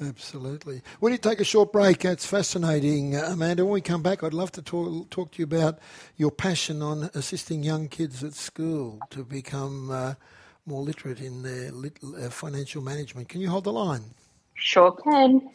Absolutely. 0.00 0.80
When 1.00 1.12
you 1.12 1.18
take 1.18 1.40
a 1.40 1.44
short 1.44 1.72
break, 1.72 1.98
that's 2.00 2.24
fascinating, 2.24 3.16
uh, 3.16 3.28
Amanda. 3.32 3.64
When 3.64 3.74
we 3.74 3.80
come 3.82 4.02
back, 4.02 4.24
I'd 4.24 4.32
love 4.32 4.50
to 4.52 4.62
talk, 4.62 5.10
talk 5.10 5.32
to 5.32 5.38
you 5.38 5.44
about 5.44 5.78
your 6.16 6.30
passion 6.30 6.80
on 6.80 7.10
assisting 7.12 7.62
young 7.62 7.88
kids 7.88 8.24
at 8.24 8.32
school 8.32 8.98
to 9.10 9.24
become 9.24 9.90
uh, 9.90 10.14
more 10.64 10.80
literate 10.80 11.20
in 11.20 11.42
their 11.42 11.70
lit- 11.70 11.98
uh, 12.02 12.30
financial 12.30 12.80
management. 12.80 13.28
Can 13.28 13.42
you 13.42 13.50
hold 13.50 13.64
the 13.64 13.72
line? 13.72 14.04
Sure 14.54 14.92
can. 14.92 15.50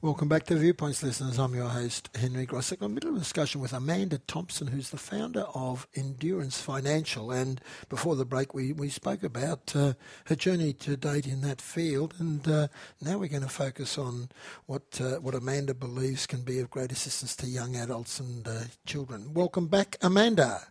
Welcome 0.00 0.28
back 0.28 0.44
to 0.46 0.56
Viewpoints, 0.56 1.02
listeners. 1.02 1.38
I'm 1.38 1.54
your 1.54 1.68
host, 1.68 2.10
Henry 2.16 2.46
Grossick. 2.46 2.78
I'm 2.80 2.86
in 2.86 2.90
the 2.90 2.94
middle 2.94 3.10
of 3.10 3.16
a 3.16 3.18
discussion 3.20 3.60
with 3.60 3.72
Amanda 3.72 4.18
Thompson, 4.18 4.68
who's 4.68 4.90
the 4.90 4.96
founder 4.98 5.46
of 5.54 5.86
Endurance 5.94 6.60
Financial. 6.60 7.30
And 7.30 7.60
before 7.88 8.16
the 8.16 8.24
break, 8.24 8.54
we, 8.54 8.72
we 8.72 8.88
spoke 8.88 9.22
about 9.22 9.74
uh, 9.74 9.94
her 10.26 10.34
journey 10.36 10.72
to 10.74 10.96
date 10.96 11.26
in 11.26 11.40
that 11.42 11.60
field. 11.60 12.14
And 12.18 12.46
uh, 12.48 12.68
now 13.00 13.18
we're 13.18 13.28
going 13.28 13.42
to 13.42 13.48
focus 13.48 13.98
on 13.98 14.30
what, 14.66 15.00
uh, 15.00 15.20
what 15.20 15.34
Amanda 15.34 15.74
believes 15.74 16.26
can 16.26 16.42
be 16.42 16.58
of 16.58 16.70
great 16.70 16.92
assistance 16.92 17.36
to 17.36 17.46
young 17.46 17.76
adults 17.76 18.20
and 18.20 18.46
uh, 18.46 18.60
children. 18.86 19.34
Welcome 19.34 19.68
back, 19.68 19.96
Amanda. 20.02 20.62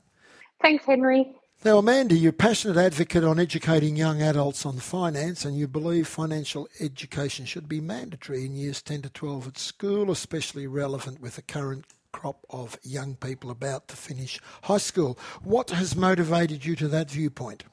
Thanks, 0.62 0.86
Henry. 0.86 1.36
Now, 1.64 1.78
Amanda, 1.78 2.16
you're 2.16 2.32
a 2.32 2.34
passionate 2.34 2.78
advocate 2.78 3.24
on 3.24 3.40
educating 3.40 3.96
young 3.96 4.20
adults 4.20 4.66
on 4.66 4.78
finance, 4.78 5.46
and 5.46 5.56
you 5.56 5.68
believe 5.68 6.08
financial 6.08 6.68
education 6.80 7.46
should 7.46 7.70
be 7.70 7.80
mandatory 7.80 8.48
in 8.48 8.56
years 8.56 8.82
10 8.82 9.04
to 9.04 9.10
12 9.10 9.50
at 9.50 9.58
school, 9.60 10.10
especially 10.10 10.66
relevant 10.66 11.22
with 11.22 11.36
the 11.36 11.44
current 11.44 11.86
crop 12.12 12.44
of 12.50 12.80
young 12.82 13.16
people 13.16 13.52
about 13.52 13.88
to 13.90 13.96
finish 13.96 14.40
high 14.64 14.80
school. 14.80 15.20
What 15.44 15.70
has 15.70 15.96
motivated 15.96 16.66
you 16.66 16.76
to 16.78 16.88
that 16.88 17.12
viewpoint? 17.12 17.64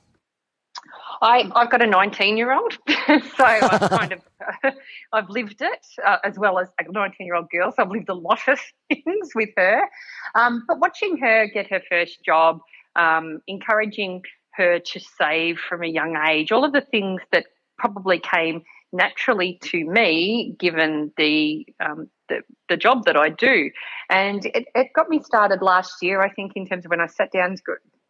I, 1.22 1.50
have 1.56 1.70
got 1.70 1.80
a 1.80 1.86
19 1.86 2.36
year 2.36 2.52
old, 2.52 2.76
so 2.88 3.44
I've 3.44 3.80
kind 3.90 4.12
of 4.12 4.20
I've 5.12 5.28
lived 5.28 5.62
it 5.62 5.86
uh, 6.04 6.18
as 6.24 6.38
well 6.38 6.58
as 6.58 6.68
a 6.78 6.90
19 6.90 7.26
year 7.26 7.34
old 7.36 7.48
girl. 7.50 7.72
So 7.72 7.82
I've 7.82 7.90
lived 7.90 8.08
a 8.08 8.14
lot 8.14 8.40
of 8.48 8.60
things 8.88 9.30
with 9.34 9.50
her. 9.56 9.88
Um, 10.34 10.64
but 10.68 10.78
watching 10.78 11.16
her 11.18 11.46
get 11.46 11.68
her 11.70 11.80
first 11.88 12.22
job, 12.24 12.60
um, 12.98 13.40
encouraging 13.46 14.22
her 14.52 14.80
to 14.80 15.00
save 15.00 15.58
from 15.58 15.82
a 15.82 15.86
young 15.86 16.16
age, 16.28 16.52
all 16.52 16.64
of 16.64 16.72
the 16.72 16.80
things 16.80 17.22
that 17.32 17.46
probably 17.78 18.18
came 18.18 18.62
naturally 18.92 19.58
to 19.62 19.84
me 19.84 20.56
given 20.58 21.12
the, 21.16 21.66
um, 21.80 22.08
the, 22.28 22.40
the 22.68 22.76
job 22.76 23.04
that 23.04 23.16
I 23.16 23.28
do. 23.28 23.70
And 24.10 24.44
it, 24.46 24.66
it 24.74 24.92
got 24.94 25.08
me 25.08 25.22
started 25.22 25.62
last 25.62 26.02
year, 26.02 26.22
I 26.22 26.30
think, 26.30 26.52
in 26.56 26.66
terms 26.66 26.84
of 26.84 26.90
when 26.90 27.00
I 27.00 27.06
sat 27.06 27.30
down. 27.32 27.56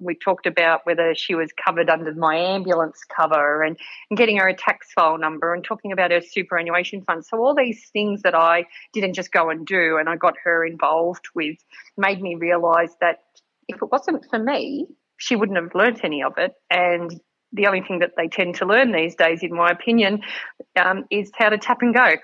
We 0.01 0.15
talked 0.15 0.47
about 0.47 0.83
whether 0.85 1.13
she 1.17 1.35
was 1.35 1.51
covered 1.53 1.91
under 1.91 2.15
my 2.15 2.37
ambulance 2.37 3.01
cover 3.05 3.65
and, 3.65 3.77
and 4.09 4.17
getting 4.17 4.39
her 4.39 4.49
a 4.49 4.55
tax 4.55 4.93
file 4.93 5.19
number 5.19 5.53
and 5.53 5.65
talking 5.65 5.91
about 5.91 6.13
her 6.13 6.21
superannuation 6.21 7.03
fund. 7.03 7.27
So, 7.27 7.39
all 7.39 7.53
these 7.53 7.91
things 7.93 8.23
that 8.23 8.35
I 8.35 8.65
didn't 8.93 9.15
just 9.15 9.33
go 9.33 9.51
and 9.51 9.67
do 9.67 9.97
and 9.99 10.09
I 10.09 10.15
got 10.15 10.35
her 10.45 10.65
involved 10.65 11.27
with 11.35 11.57
made 11.97 12.23
me 12.23 12.37
realize 12.37 12.91
that 13.01 13.25
if 13.69 13.77
it 13.83 13.93
wasn't 13.93 14.25
for 14.31 14.39
me, 14.39 14.87
she 15.19 15.37
wouldn't 15.37 15.59
have 15.59 15.75
learnt 15.75 16.05
any 16.05 16.23
of 16.23 16.35
it. 16.39 16.55
And 16.71 17.21
the 17.53 17.67
only 17.67 17.83
thing 17.83 18.01
that 18.01 18.13
they 18.17 18.29
tend 18.29 18.57
to 18.57 18.67
learn 18.67 18.93
these 18.93 19.15
days, 19.15 19.43
in 19.43 19.55
my 19.55 19.71
opinion, 19.71 20.23
um, 20.77 21.05
is 21.11 21.31
how 21.37 21.51
to 21.51 21.59
tap 21.59 21.83
and 21.83 21.95
go. 21.95 22.17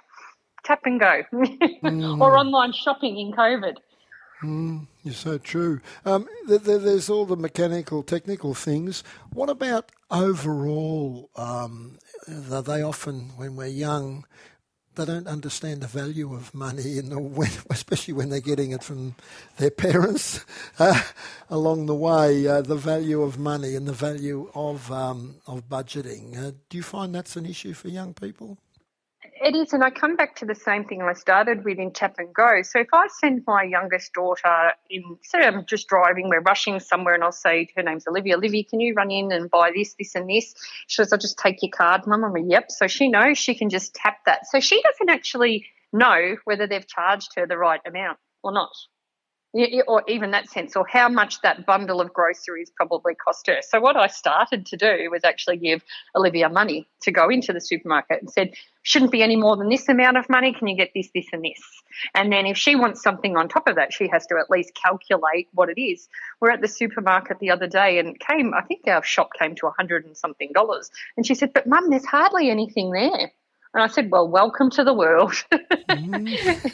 Tap 0.64 0.80
and 0.84 0.98
go. 0.98 1.22
mm. 1.32 2.20
or 2.20 2.36
online 2.36 2.72
shopping 2.72 3.18
in 3.18 3.32
COVID. 3.32 3.74
Mm, 4.42 4.86
you're 5.02 5.14
so 5.14 5.38
true. 5.38 5.80
Um, 6.04 6.28
there's 6.46 7.08
all 7.08 7.24
the 7.24 7.36
mechanical, 7.36 8.02
technical 8.02 8.52
things. 8.52 9.02
What 9.32 9.48
about 9.48 9.90
overall? 10.10 11.30
Um, 11.36 11.98
they 12.26 12.82
often, 12.82 13.30
when 13.36 13.56
we're 13.56 13.66
young, 13.66 14.26
they 14.96 15.04
don't 15.04 15.26
understand 15.26 15.80
the 15.80 15.86
value 15.86 16.34
of 16.34 16.54
money, 16.54 17.00
the, 17.00 17.64
especially 17.70 18.14
when 18.14 18.28
they're 18.30 18.40
getting 18.40 18.72
it 18.72 18.82
from 18.82 19.14
their 19.56 19.70
parents 19.70 20.44
uh, 20.78 21.02
along 21.50 21.86
the 21.86 21.94
way. 21.94 22.46
Uh, 22.46 22.62
the 22.62 22.76
value 22.76 23.22
of 23.22 23.38
money 23.38 23.74
and 23.74 23.86
the 23.86 23.92
value 23.92 24.50
of 24.54 24.90
um, 24.92 25.36
of 25.46 25.68
budgeting. 25.68 26.36
Uh, 26.36 26.52
do 26.68 26.76
you 26.76 26.82
find 26.82 27.14
that's 27.14 27.36
an 27.36 27.46
issue 27.46 27.72
for 27.74 27.88
young 27.88 28.14
people? 28.14 28.58
It 29.44 29.54
is, 29.54 29.74
and 29.74 29.84
I 29.84 29.90
come 29.90 30.16
back 30.16 30.36
to 30.36 30.46
the 30.46 30.54
same 30.54 30.86
thing 30.86 31.02
I 31.02 31.12
started 31.12 31.66
with 31.66 31.78
in 31.78 31.92
Tap 31.92 32.14
and 32.16 32.32
Go. 32.32 32.62
So 32.62 32.80
if 32.80 32.86
I 32.94 33.08
send 33.08 33.42
my 33.46 33.62
youngest 33.62 34.14
daughter 34.14 34.72
in, 34.88 35.18
say 35.20 35.40
I'm 35.40 35.66
just 35.66 35.86
driving, 35.86 36.30
we're 36.30 36.40
rushing 36.40 36.80
somewhere, 36.80 37.12
and 37.12 37.22
I'll 37.22 37.30
say, 37.30 37.68
her 37.76 37.82
name's 37.82 38.06
Olivia, 38.06 38.38
Olivia, 38.38 38.64
can 38.64 38.80
you 38.80 38.94
run 38.94 39.10
in 39.10 39.32
and 39.32 39.50
buy 39.50 39.70
this, 39.76 39.96
this, 39.98 40.14
and 40.14 40.30
this? 40.30 40.54
She 40.86 40.94
says, 40.94 41.12
I'll 41.12 41.18
just 41.18 41.38
take 41.38 41.62
your 41.62 41.72
card, 41.72 42.06
Mum. 42.06 42.24
I'm 42.24 42.32
like, 42.32 42.44
yep. 42.46 42.70
So 42.70 42.86
she 42.86 43.08
knows 43.08 43.36
she 43.36 43.54
can 43.54 43.68
just 43.68 43.94
tap 43.94 44.16
that. 44.24 44.46
So 44.46 44.60
she 44.60 44.80
doesn't 44.80 45.10
actually 45.10 45.66
know 45.92 46.36
whether 46.46 46.66
they've 46.66 46.88
charged 46.88 47.32
her 47.36 47.46
the 47.46 47.58
right 47.58 47.82
amount 47.86 48.16
or 48.42 48.50
not 48.50 48.70
or 49.86 50.02
even 50.08 50.32
that 50.32 50.48
sense, 50.50 50.74
or 50.74 50.86
how 50.86 51.08
much 51.08 51.40
that 51.42 51.64
bundle 51.64 52.00
of 52.00 52.12
groceries 52.12 52.70
probably 52.74 53.14
cost 53.14 53.46
her. 53.46 53.58
So 53.62 53.80
what 53.80 53.96
I 53.96 54.08
started 54.08 54.66
to 54.66 54.76
do 54.76 55.08
was 55.10 55.22
actually 55.22 55.58
give 55.58 55.82
Olivia 56.16 56.48
money 56.48 56.88
to 57.02 57.12
go 57.12 57.28
into 57.28 57.52
the 57.52 57.60
supermarket 57.60 58.20
and 58.20 58.30
said, 58.30 58.54
shouldn't 58.82 59.12
be 59.12 59.22
any 59.22 59.36
more 59.36 59.56
than 59.56 59.68
this 59.68 59.88
amount 59.88 60.16
of 60.16 60.28
money. 60.28 60.52
Can 60.52 60.66
you 60.66 60.76
get 60.76 60.90
this, 60.94 61.08
this, 61.14 61.26
and 61.32 61.44
this? 61.44 61.60
And 62.14 62.32
then 62.32 62.46
if 62.46 62.56
she 62.56 62.74
wants 62.74 63.02
something 63.02 63.36
on 63.36 63.48
top 63.48 63.68
of 63.68 63.76
that, 63.76 63.92
she 63.92 64.08
has 64.08 64.26
to 64.26 64.36
at 64.38 64.50
least 64.50 64.72
calculate 64.74 65.48
what 65.52 65.68
it 65.68 65.80
is. 65.80 66.08
We're 66.40 66.50
at 66.50 66.60
the 66.60 66.68
supermarket 66.68 67.38
the 67.38 67.50
other 67.50 67.68
day 67.68 67.98
and 67.98 68.18
came, 68.18 68.54
I 68.54 68.62
think 68.62 68.86
our 68.88 69.04
shop 69.04 69.30
came 69.38 69.54
to 69.56 69.68
a 69.68 69.70
hundred 69.70 70.04
and 70.04 70.16
something 70.16 70.50
dollars. 70.52 70.90
And 71.16 71.24
she 71.26 71.34
said, 71.34 71.52
but 71.52 71.66
mum, 71.66 71.90
there's 71.90 72.04
hardly 72.04 72.50
anything 72.50 72.90
there. 72.90 73.30
And 73.74 73.82
I 73.82 73.88
said, 73.88 74.10
well, 74.10 74.28
welcome 74.28 74.70
to 74.70 74.84
the 74.84 74.94
world. 74.94 75.32
mm. 75.90 76.72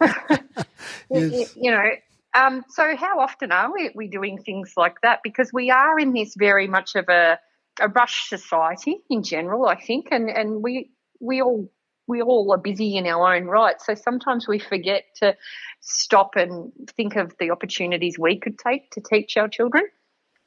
yes. 1.10 1.56
You 1.56 1.70
know, 1.70 1.90
um, 2.34 2.64
so 2.68 2.96
how 2.96 3.20
often 3.20 3.52
are 3.52 3.72
we, 3.72 3.90
we 3.94 4.08
doing 4.08 4.38
things 4.38 4.74
like 4.76 5.00
that? 5.02 5.20
Because 5.22 5.52
we 5.52 5.70
are 5.70 5.98
in 5.98 6.12
this 6.12 6.34
very 6.36 6.66
much 6.66 6.94
of 6.94 7.08
a, 7.08 7.38
a 7.80 7.88
rush 7.88 8.28
society 8.28 8.98
in 9.08 9.22
general, 9.22 9.66
I 9.66 9.80
think, 9.80 10.08
and, 10.10 10.28
and 10.28 10.62
we 10.62 10.90
we 11.20 11.40
all 11.40 11.70
we 12.06 12.20
all 12.20 12.52
are 12.52 12.58
busy 12.58 12.96
in 12.96 13.06
our 13.06 13.34
own 13.34 13.44
right. 13.44 13.80
So 13.80 13.94
sometimes 13.94 14.46
we 14.46 14.58
forget 14.58 15.04
to 15.16 15.36
stop 15.80 16.36
and 16.36 16.72
think 16.96 17.16
of 17.16 17.34
the 17.38 17.50
opportunities 17.50 18.18
we 18.18 18.38
could 18.38 18.58
take 18.58 18.90
to 18.92 19.00
teach 19.00 19.36
our 19.36 19.48
children. 19.48 19.84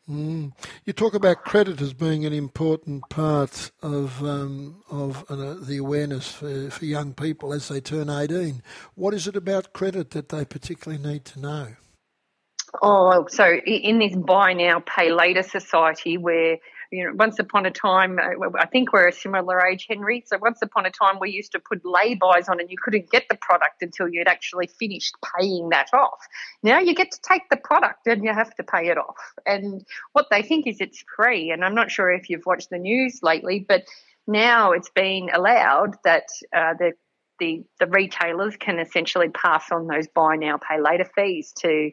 Mm. 0.09 0.53
You 0.85 0.93
talk 0.93 1.13
about 1.13 1.43
credit 1.43 1.81
as 1.81 1.93
being 1.93 2.25
an 2.25 2.31
important 2.31 3.09
part 3.09 3.71
of 3.81 4.23
um, 4.23 4.81
of 4.89 5.25
uh, 5.29 5.55
the 5.55 5.77
awareness 5.77 6.31
for, 6.31 6.69
for 6.69 6.85
young 6.85 7.13
people 7.13 7.53
as 7.53 7.67
they 7.67 7.81
turn 7.81 8.09
18. 8.09 8.61
What 8.95 9.13
is 9.13 9.27
it 9.27 9.35
about 9.35 9.73
credit 9.73 10.11
that 10.11 10.29
they 10.29 10.45
particularly 10.45 11.03
need 11.03 11.25
to 11.25 11.39
know? 11.41 11.67
Oh, 12.81 13.25
so 13.29 13.55
in 13.65 13.99
this 13.99 14.15
buy 14.15 14.53
now, 14.53 14.81
pay 14.85 15.11
later 15.11 15.43
society 15.43 16.17
where 16.17 16.57
you 16.91 17.06
know, 17.06 17.13
once 17.15 17.39
upon 17.39 17.65
a 17.65 17.72
time, 17.72 18.20
uh, 18.20 18.50
I 18.60 18.65
think 18.65 18.94
we're 18.94 19.08
a 19.08 19.13
similar 19.13 19.65
age, 19.65 19.86
Henry. 19.89 20.24
So 20.25 20.38
once 20.38 20.60
upon 20.62 20.86
a 20.86 20.91
time, 20.91 21.17
we 21.20 21.32
used 21.32 21.51
to 21.53 21.60
put 21.60 21.86
lay-bys 21.86 22.48
on, 22.50 22.60
and 22.60 22.70
you 22.70 22.77
couldn't 22.82 23.10
get 23.10 23.25
the 23.29 23.38
product 23.38 23.82
until 23.82 24.08
you'd 24.08 24.27
actually 24.27 24.67
finished 24.67 25.15
paying 25.38 25.70
that 25.70 25.89
off. 25.94 26.20
Now 26.63 26.79
you 26.79 26.96
get 26.96 27.12
to 27.12 27.20
take 27.22 27.50
the 27.50 27.58
product 27.58 28.08
and 28.08 28.24
you 28.24 28.34
have 28.34 28.56
to 28.56 28.63
pay 28.63 28.88
it 28.88 28.98
off. 28.98 29.17
And 29.46 29.86
what 30.13 30.27
they 30.32 30.41
think 30.41 30.67
is 30.67 30.77
it's 30.79 31.03
free. 31.15 31.51
And 31.51 31.63
I'm 31.63 31.75
not 31.75 31.91
sure 31.91 32.12
if 32.12 32.29
you've 32.29 32.46
watched 32.46 32.70
the 32.70 32.77
news 32.77 33.20
lately, 33.22 33.65
but 33.67 33.84
now 34.27 34.72
it's 34.72 34.89
been 34.89 35.29
allowed 35.34 35.96
that 36.03 36.27
uh, 36.56 36.74
the 36.77 36.94
the, 37.39 37.63
the 37.79 37.86
retailers 37.86 38.58
can 38.58 38.79
essentially 38.79 39.29
pass 39.29 39.72
on 39.72 39.86
those 39.86 40.08
buy 40.08 40.36
now, 40.38 40.58
pay 40.58 40.82
later 40.82 41.08
fees 41.15 41.53
to 41.60 41.91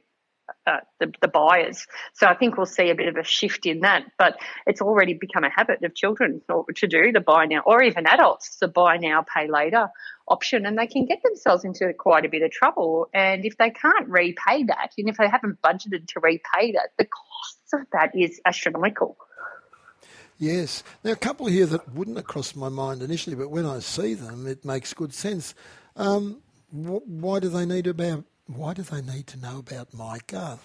uh, 0.66 0.78
the, 0.98 1.12
the, 1.20 1.28
buyers. 1.28 1.86
So 2.14 2.26
I 2.26 2.34
think 2.34 2.56
we'll 2.56 2.66
see 2.66 2.90
a 2.90 2.94
bit 2.94 3.08
of 3.08 3.16
a 3.16 3.24
shift 3.24 3.66
in 3.66 3.80
that. 3.80 4.04
But 4.18 4.38
it's 4.66 4.80
already 4.80 5.14
become 5.14 5.44
a 5.44 5.50
habit 5.50 5.82
of 5.84 5.94
children 5.94 6.40
to 6.76 6.86
do 6.86 7.12
the 7.12 7.20
buy 7.20 7.46
now, 7.46 7.60
or 7.66 7.82
even 7.82 8.06
adults, 8.06 8.56
the 8.56 8.68
buy 8.68 8.96
now, 8.96 9.22
pay 9.22 9.48
later 9.48 9.90
option, 10.26 10.64
and 10.64 10.78
they 10.78 10.86
can 10.86 11.04
get 11.04 11.22
themselves 11.22 11.64
into 11.64 11.92
quite 11.92 12.24
a 12.24 12.28
bit 12.28 12.42
of 12.42 12.50
trouble. 12.50 13.08
And 13.12 13.44
if 13.44 13.58
they 13.58 13.70
can't 13.70 14.08
repay 14.08 14.64
that, 14.64 14.92
and 14.96 15.08
if 15.08 15.16
they 15.16 15.28
haven't 15.28 15.60
budgeted 15.60 16.08
to 16.08 16.20
repay 16.20 16.72
that, 16.72 16.90
the 16.96 17.04
costs 17.04 17.72
of 17.74 17.80
that 17.92 18.12
is 18.14 18.40
astronomical. 18.46 19.16
Yes. 20.38 20.82
Now, 21.04 21.12
a 21.12 21.16
couple 21.16 21.46
here 21.46 21.66
that 21.66 21.92
wouldn't 21.92 22.16
have 22.16 22.26
crossed 22.26 22.56
my 22.56 22.68
mind 22.68 23.02
initially, 23.02 23.36
but 23.36 23.50
when 23.50 23.66
I 23.66 23.78
see 23.78 24.14
them, 24.14 24.46
it 24.46 24.64
makes 24.64 24.92
good 24.92 25.14
sense. 25.14 25.54
Um, 25.96 26.40
wh- 26.70 27.06
why 27.06 27.38
do 27.38 27.48
they 27.48 27.66
need 27.66 27.86
about 27.86 28.24
why 28.46 28.74
do 28.74 28.82
they 28.82 29.00
need 29.00 29.26
to 29.28 29.38
know 29.38 29.58
about 29.58 29.92
MyGov? 29.92 30.58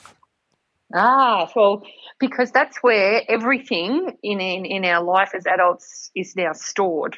Ah, 0.94 1.50
well, 1.56 1.84
because 2.20 2.52
that's 2.52 2.78
where 2.82 3.22
everything 3.30 4.18
in, 4.24 4.42
in, 4.42 4.66
in 4.66 4.86
our 4.86 5.04
life 5.04 5.32
as 5.36 5.46
adults 5.46 6.10
is 6.16 6.36
now 6.36 6.54
stored. 6.54 7.18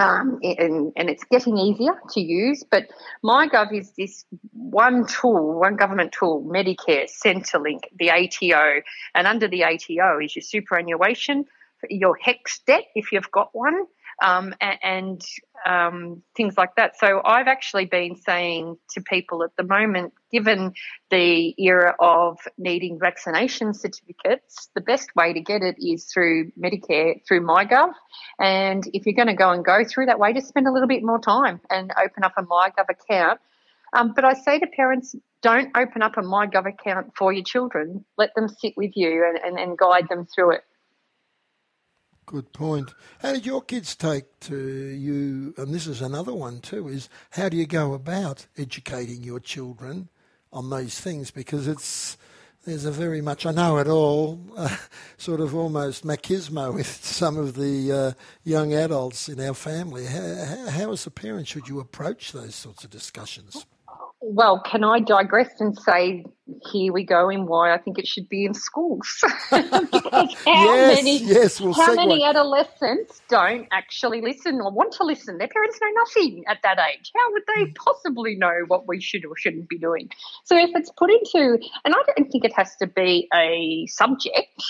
Um, 0.00 0.38
and, 0.44 0.92
and, 0.96 1.10
it's 1.10 1.24
getting 1.24 1.58
easier 1.58 2.00
to 2.10 2.20
use. 2.20 2.62
But 2.70 2.86
MyGov 3.24 3.76
is 3.76 3.90
this 3.98 4.24
one 4.52 5.06
tool, 5.06 5.58
one 5.58 5.74
government 5.74 6.12
tool, 6.12 6.44
Medicare, 6.44 7.10
Centrelink, 7.10 7.80
the 7.98 8.12
ATO, 8.12 8.82
and 9.16 9.26
under 9.26 9.48
the 9.48 9.64
ATO 9.64 10.20
is 10.22 10.36
your 10.36 10.44
superannuation, 10.44 11.46
your 11.90 12.16
HECS 12.16 12.60
debt 12.64 12.84
if 12.94 13.10
you've 13.10 13.32
got 13.32 13.48
one, 13.52 13.86
um, 14.22 14.54
and, 14.60 15.22
um, 15.66 16.22
things 16.36 16.56
like 16.56 16.74
that. 16.76 16.98
So 16.98 17.20
I've 17.24 17.48
actually 17.48 17.86
been 17.86 18.16
saying 18.16 18.76
to 18.90 19.00
people 19.00 19.42
at 19.42 19.50
the 19.56 19.62
moment, 19.62 20.12
given 20.32 20.72
the 21.10 21.54
era 21.58 21.94
of 21.98 22.38
needing 22.56 22.98
vaccination 22.98 23.74
certificates, 23.74 24.70
the 24.74 24.80
best 24.80 25.14
way 25.16 25.32
to 25.32 25.40
get 25.40 25.62
it 25.62 25.76
is 25.78 26.04
through 26.04 26.52
Medicare, 26.52 27.24
through 27.26 27.42
MyGov. 27.42 27.92
And 28.38 28.84
if 28.92 29.06
you're 29.06 29.14
going 29.14 29.28
to 29.28 29.34
go 29.34 29.50
and 29.50 29.64
go 29.64 29.84
through 29.84 30.06
that 30.06 30.18
way, 30.18 30.32
just 30.32 30.48
spend 30.48 30.66
a 30.66 30.72
little 30.72 30.88
bit 30.88 31.02
more 31.02 31.18
time 31.18 31.60
and 31.70 31.92
open 32.02 32.24
up 32.24 32.32
a 32.36 32.42
MyGov 32.42 32.86
account. 32.88 33.40
Um, 33.92 34.12
but 34.14 34.24
I 34.24 34.34
say 34.34 34.58
to 34.58 34.66
parents, 34.66 35.14
don't 35.40 35.76
open 35.76 36.02
up 36.02 36.16
a 36.16 36.22
MyGov 36.22 36.66
account 36.66 37.12
for 37.16 37.32
your 37.32 37.44
children. 37.44 38.04
Let 38.16 38.34
them 38.34 38.48
sit 38.48 38.74
with 38.76 38.92
you 38.96 39.24
and, 39.24 39.38
and, 39.38 39.58
and 39.58 39.78
guide 39.78 40.08
them 40.08 40.26
through 40.26 40.52
it. 40.56 40.62
Good 42.28 42.52
point. 42.52 42.92
How 43.22 43.32
did 43.32 43.46
your 43.46 43.62
kids 43.62 43.96
take 43.96 44.38
to 44.40 44.54
you? 44.54 45.54
And 45.56 45.72
this 45.72 45.86
is 45.86 46.02
another 46.02 46.34
one 46.34 46.60
too: 46.60 46.86
is 46.86 47.08
how 47.30 47.48
do 47.48 47.56
you 47.56 47.66
go 47.66 47.94
about 47.94 48.46
educating 48.58 49.22
your 49.22 49.40
children 49.40 50.10
on 50.52 50.68
those 50.68 51.00
things? 51.00 51.30
Because 51.30 51.66
it's 51.66 52.18
there's 52.66 52.84
a 52.84 52.90
very 52.90 53.22
much 53.22 53.46
I 53.46 53.52
know 53.52 53.78
it 53.78 53.88
all, 53.88 54.38
uh, 54.58 54.76
sort 55.16 55.40
of 55.40 55.54
almost 55.54 56.04
machismo 56.04 56.74
with 56.74 56.86
some 57.02 57.38
of 57.38 57.54
the 57.54 57.92
uh, 57.92 58.12
young 58.44 58.74
adults 58.74 59.30
in 59.30 59.40
our 59.40 59.54
family. 59.54 60.04
How, 60.04 60.66
how, 60.68 60.92
as 60.92 61.06
a 61.06 61.10
parent, 61.10 61.48
should 61.48 61.66
you 61.66 61.80
approach 61.80 62.32
those 62.32 62.54
sorts 62.54 62.84
of 62.84 62.90
discussions? 62.90 63.64
Well, 64.20 64.60
can 64.60 64.84
I 64.84 65.00
digress 65.00 65.48
and 65.60 65.78
say 65.78 66.26
here 66.70 66.92
we 66.92 67.04
go 67.04 67.28
in 67.28 67.46
why 67.46 67.72
I 67.72 67.78
think 67.78 67.98
it 67.98 68.06
should 68.06 68.28
be 68.28 68.44
in 68.44 68.54
schools. 68.54 69.06
how 69.50 69.64
yes, 70.46 70.96
many 70.96 71.18
yes, 71.18 71.60
we'll 71.60 71.74
how 71.74 71.94
many 71.94 72.24
adolescents 72.24 73.20
don't 73.28 73.66
actually 73.70 74.20
listen 74.20 74.60
or 74.60 74.70
want 74.70 74.92
to 74.94 75.04
listen? 75.04 75.38
Their 75.38 75.48
parents 75.48 75.78
know 75.80 75.88
nothing 76.04 76.44
at 76.48 76.58
that 76.62 76.78
age. 76.78 77.12
How 77.14 77.32
would 77.32 77.42
they 77.54 77.64
mm. 77.64 77.74
possibly 77.74 78.34
know 78.36 78.64
what 78.66 78.88
we 78.88 79.00
should 79.00 79.24
or 79.26 79.36
shouldn't 79.36 79.68
be 79.68 79.78
doing? 79.78 80.08
So 80.44 80.56
if 80.56 80.70
it's 80.74 80.90
put 80.96 81.10
into 81.10 81.58
and 81.84 81.94
I 81.94 82.02
don't 82.16 82.30
think 82.30 82.44
it 82.44 82.52
has 82.54 82.74
to 82.76 82.86
be 82.86 83.28
a 83.34 83.86
subject 83.86 84.64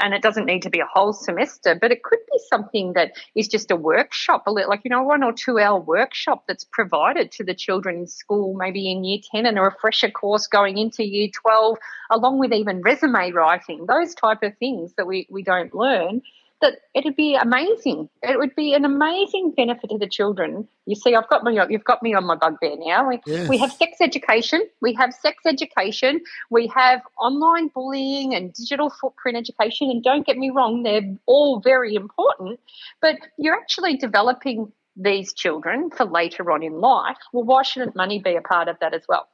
and 0.00 0.14
it 0.14 0.22
doesn't 0.22 0.46
need 0.46 0.62
to 0.62 0.70
be 0.70 0.80
a 0.80 0.88
whole 0.92 1.12
semester, 1.12 1.76
but 1.80 1.92
it 1.92 2.02
could 2.02 2.18
be 2.30 2.38
something 2.50 2.92
that 2.94 3.12
is 3.34 3.48
just 3.48 3.70
a 3.70 3.76
workshop, 3.76 4.46
a 4.46 4.52
little, 4.52 4.70
like 4.70 4.82
you 4.84 4.90
know, 4.90 5.02
one 5.02 5.22
or 5.22 5.32
two 5.32 5.58
hour 5.58 5.80
workshop 5.80 6.44
that's 6.46 6.64
provided 6.64 7.32
to 7.32 7.44
the 7.44 7.54
children 7.54 7.96
in 7.96 8.06
school, 8.06 8.54
maybe 8.54 8.90
in 8.90 9.04
year 9.04 9.20
ten 9.30 9.46
and 9.46 9.58
a 9.58 9.62
refresher 9.62 10.10
course 10.10 10.46
going 10.46 10.76
into 10.76 11.04
year 11.04 11.21
year 11.22 11.30
12, 11.32 11.78
along 12.10 12.38
with 12.38 12.52
even 12.52 12.82
resume 12.82 13.32
writing, 13.32 13.86
those 13.86 14.14
type 14.14 14.42
of 14.42 14.56
things 14.58 14.92
that 14.96 15.06
we, 15.06 15.26
we 15.30 15.42
don't 15.42 15.74
learn, 15.74 16.22
that 16.62 16.78
it'd 16.94 17.16
be 17.16 17.34
amazing. 17.34 18.08
It 18.22 18.38
would 18.38 18.54
be 18.54 18.72
an 18.72 18.84
amazing 18.84 19.52
benefit 19.56 19.90
to 19.90 19.98
the 19.98 20.08
children. 20.08 20.66
You 20.86 20.94
see, 20.94 21.14
I've 21.14 21.28
got 21.28 21.44
me, 21.44 21.58
you've 21.68 21.84
got 21.84 22.02
me 22.02 22.14
on 22.14 22.24
my 22.24 22.36
bugbear 22.36 22.76
now. 22.78 23.08
We, 23.08 23.20
yes. 23.26 23.48
we 23.48 23.58
have 23.58 23.72
sex 23.72 23.98
education. 24.00 24.66
We 24.80 24.94
have 24.94 25.12
sex 25.12 25.42
education. 25.44 26.20
We 26.50 26.68
have 26.68 27.02
online 27.18 27.68
bullying 27.68 28.34
and 28.34 28.52
digital 28.52 28.88
footprint 28.88 29.36
education. 29.36 29.90
And 29.90 30.02
don't 30.02 30.24
get 30.24 30.38
me 30.38 30.50
wrong, 30.50 30.84
they're 30.84 31.16
all 31.26 31.60
very 31.60 31.94
important, 31.94 32.60
but 33.00 33.16
you're 33.36 33.56
actually 33.56 33.96
developing 33.96 34.72
these 34.96 35.32
children 35.32 35.90
for 35.90 36.04
later 36.04 36.50
on 36.52 36.62
in 36.62 36.80
life. 36.80 37.16
Well, 37.32 37.44
why 37.44 37.62
shouldn't 37.62 37.96
money 37.96 38.20
be 38.20 38.36
a 38.36 38.42
part 38.42 38.68
of 38.68 38.78
that 38.80 38.94
as 38.94 39.02
well? 39.08 39.28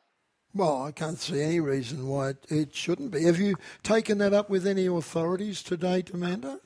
Well, 0.54 0.82
I 0.82 0.92
can't 0.92 1.18
see 1.18 1.40
any 1.40 1.60
reason 1.60 2.08
why 2.08 2.30
it, 2.30 2.44
it 2.48 2.74
shouldn't 2.74 3.10
be. 3.10 3.24
Have 3.24 3.38
you 3.38 3.56
taken 3.82 4.18
that 4.18 4.32
up 4.32 4.48
with 4.48 4.66
any 4.66 4.86
authorities 4.86 5.62
to 5.64 5.76
date, 5.76 6.10
Amanda? 6.10 6.60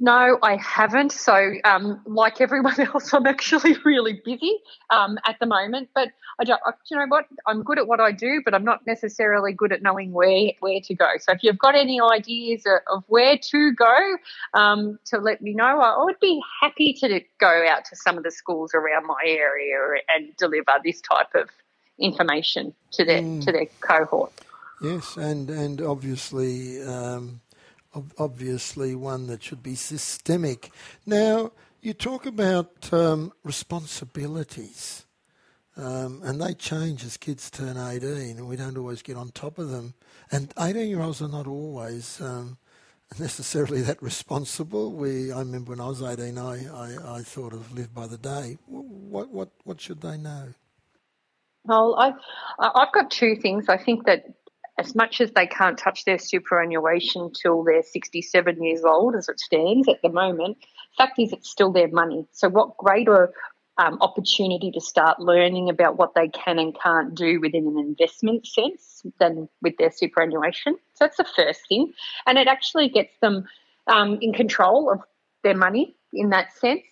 No, 0.00 0.38
I 0.42 0.56
haven't. 0.56 1.12
So, 1.12 1.54
um, 1.64 2.02
like 2.06 2.40
everyone 2.40 2.78
else, 2.94 3.14
I'm 3.14 3.26
actually 3.26 3.76
really 3.84 4.20
busy 4.24 4.58
um, 4.90 5.16
at 5.24 5.38
the 5.38 5.46
moment. 5.46 5.90
But 5.94 6.08
I 6.40 6.44
don't, 6.44 6.60
you 6.90 6.96
know 6.96 7.06
what? 7.06 7.26
I'm 7.46 7.62
good 7.62 7.78
at 7.78 7.86
what 7.86 8.00
I 8.00 8.10
do, 8.10 8.42
but 8.44 8.52
I'm 8.52 8.64
not 8.64 8.84
necessarily 8.84 9.52
good 9.52 9.72
at 9.72 9.82
knowing 9.82 10.12
where 10.12 10.50
where 10.58 10.80
to 10.80 10.94
go. 10.94 11.06
So, 11.20 11.32
if 11.32 11.44
you've 11.44 11.58
got 11.58 11.76
any 11.76 12.00
ideas 12.00 12.64
of 12.92 13.04
where 13.06 13.38
to 13.38 13.72
go, 13.74 14.16
um, 14.54 14.98
to 15.06 15.18
let 15.18 15.40
me 15.40 15.54
know, 15.54 15.80
I 15.80 16.02
would 16.04 16.18
be 16.20 16.42
happy 16.60 16.92
to 16.94 17.20
go 17.38 17.66
out 17.68 17.84
to 17.86 17.96
some 17.96 18.18
of 18.18 18.24
the 18.24 18.32
schools 18.32 18.74
around 18.74 19.06
my 19.06 19.22
area 19.24 20.02
and 20.14 20.36
deliver 20.36 20.72
this 20.82 21.00
type 21.00 21.32
of 21.36 21.48
information 21.98 22.74
to 22.92 23.04
their 23.04 23.22
mm. 23.22 23.44
to 23.44 23.52
their 23.52 23.66
cohort. 23.80 24.32
Yes, 24.80 25.16
and 25.16 25.48
and 25.48 25.80
obviously, 25.80 26.82
um, 26.82 27.40
obviously 28.18 28.94
one 28.94 29.26
that 29.28 29.42
should 29.42 29.62
be 29.62 29.74
systemic. 29.74 30.70
Now 31.06 31.52
you 31.80 31.94
talk 31.94 32.26
about 32.26 32.92
um, 32.92 33.32
responsibilities, 33.42 35.06
um, 35.76 36.20
and 36.24 36.40
they 36.40 36.54
change 36.54 37.04
as 37.04 37.16
kids 37.16 37.50
turn 37.50 37.76
eighteen, 37.78 38.36
and 38.36 38.48
we 38.48 38.56
don't 38.56 38.76
always 38.76 39.02
get 39.02 39.16
on 39.16 39.30
top 39.30 39.58
of 39.58 39.70
them. 39.70 39.94
And 40.30 40.52
eighteen-year-olds 40.58 41.22
are 41.22 41.28
not 41.28 41.46
always. 41.46 42.20
Um, 42.20 42.58
necessarily 43.20 43.82
that 43.82 44.02
responsible. 44.02 44.92
We, 44.92 45.30
I 45.30 45.38
remember 45.38 45.70
when 45.70 45.80
I 45.80 45.86
was 45.86 46.02
18, 46.02 46.36
I, 46.36 46.66
I, 46.66 47.18
I 47.18 47.22
thought 47.22 47.52
of 47.52 47.72
live 47.72 47.94
by 47.94 48.08
the 48.08 48.18
day. 48.18 48.58
What, 48.66 49.30
what, 49.30 49.50
what 49.62 49.80
should 49.80 50.00
they 50.00 50.18
know? 50.18 50.54
Well, 51.66 51.96
I, 51.98 52.12
I've 52.58 52.92
got 52.92 53.10
two 53.10 53.36
things. 53.36 53.68
I 53.68 53.76
think 53.76 54.06
that 54.06 54.24
as 54.78 54.94
much 54.94 55.20
as 55.20 55.32
they 55.32 55.46
can't 55.46 55.78
touch 55.78 56.04
their 56.04 56.18
superannuation 56.18 57.32
till 57.32 57.64
they're 57.64 57.82
67 57.82 58.62
years 58.62 58.84
old, 58.84 59.14
as 59.16 59.28
it 59.28 59.40
stands 59.40 59.88
at 59.88 60.02
the 60.02 60.10
moment, 60.10 60.58
fact 60.96 61.18
is 61.18 61.32
it's 61.32 61.50
still 61.50 61.72
their 61.72 61.88
money. 61.88 62.26
So, 62.32 62.48
what 62.48 62.76
greater 62.76 63.32
um, 63.78 63.98
opportunity 64.00 64.70
to 64.72 64.80
start 64.80 65.20
learning 65.20 65.68
about 65.70 65.98
what 65.98 66.14
they 66.14 66.28
can 66.28 66.58
and 66.58 66.78
can't 66.78 67.14
do 67.14 67.40
within 67.40 67.66
an 67.66 67.78
investment 67.78 68.46
sense 68.46 69.02
than 69.18 69.48
with 69.62 69.76
their 69.78 69.90
superannuation? 69.90 70.74
So, 70.94 71.04
that's 71.04 71.16
the 71.16 71.26
first 71.36 71.60
thing. 71.68 71.92
And 72.26 72.38
it 72.38 72.48
actually 72.48 72.88
gets 72.88 73.18
them 73.20 73.46
um, 73.86 74.18
in 74.20 74.32
control 74.32 74.90
of 74.90 75.00
their 75.42 75.56
money 75.56 75.96
in 76.12 76.30
that 76.30 76.52
sense. 76.56 76.82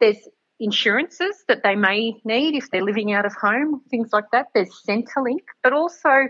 There's 0.00 0.28
insurances 0.60 1.44
that 1.48 1.62
they 1.62 1.74
may 1.74 2.20
need 2.24 2.54
if 2.54 2.70
they're 2.70 2.84
living 2.84 3.12
out 3.12 3.26
of 3.26 3.34
home, 3.34 3.82
things 3.90 4.12
like 4.12 4.30
that. 4.32 4.46
There's 4.54 4.82
Centrelink, 4.88 5.42
but 5.62 5.72
also 5.72 6.28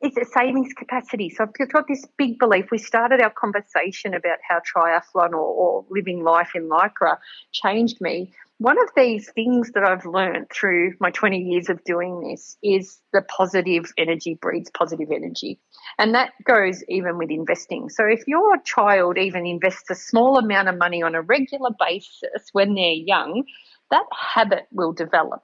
it's 0.00 0.16
a 0.16 0.24
savings 0.24 0.72
capacity. 0.72 1.30
So 1.30 1.44
I've 1.44 1.68
got 1.70 1.86
this 1.88 2.04
big 2.16 2.38
belief. 2.38 2.66
We 2.70 2.78
started 2.78 3.20
our 3.20 3.30
conversation 3.30 4.14
about 4.14 4.38
how 4.46 4.60
triathlon 4.60 5.30
or, 5.30 5.38
or 5.38 5.84
living 5.90 6.22
life 6.22 6.50
in 6.54 6.68
Lycra 6.68 7.18
changed 7.52 8.00
me. 8.00 8.32
One 8.58 8.80
of 8.80 8.88
these 8.96 9.30
things 9.30 9.72
that 9.72 9.82
I've 9.82 10.06
learned 10.06 10.46
through 10.50 10.94
my 11.00 11.10
20 11.10 11.38
years 11.38 11.68
of 11.68 11.82
doing 11.84 12.20
this 12.20 12.56
is 12.62 13.00
the 13.12 13.22
positive 13.22 13.92
energy 13.98 14.38
breeds 14.40 14.70
positive 14.70 15.10
energy. 15.10 15.58
And 15.98 16.14
that 16.14 16.32
goes 16.44 16.84
even 16.88 17.18
with 17.18 17.30
investing. 17.30 17.88
So 17.88 18.04
if 18.06 18.26
your 18.28 18.58
child 18.58 19.18
even 19.18 19.44
invests 19.46 19.90
a 19.90 19.94
small 19.94 20.38
amount 20.38 20.68
of 20.68 20.78
money 20.78 21.02
on 21.02 21.14
a 21.14 21.22
regular 21.22 21.70
basis 21.78 22.48
when 22.52 22.74
they're 22.74 22.92
young, 22.92 23.44
that 23.90 24.06
habit 24.12 24.66
will 24.70 24.92
develop. 24.92 25.42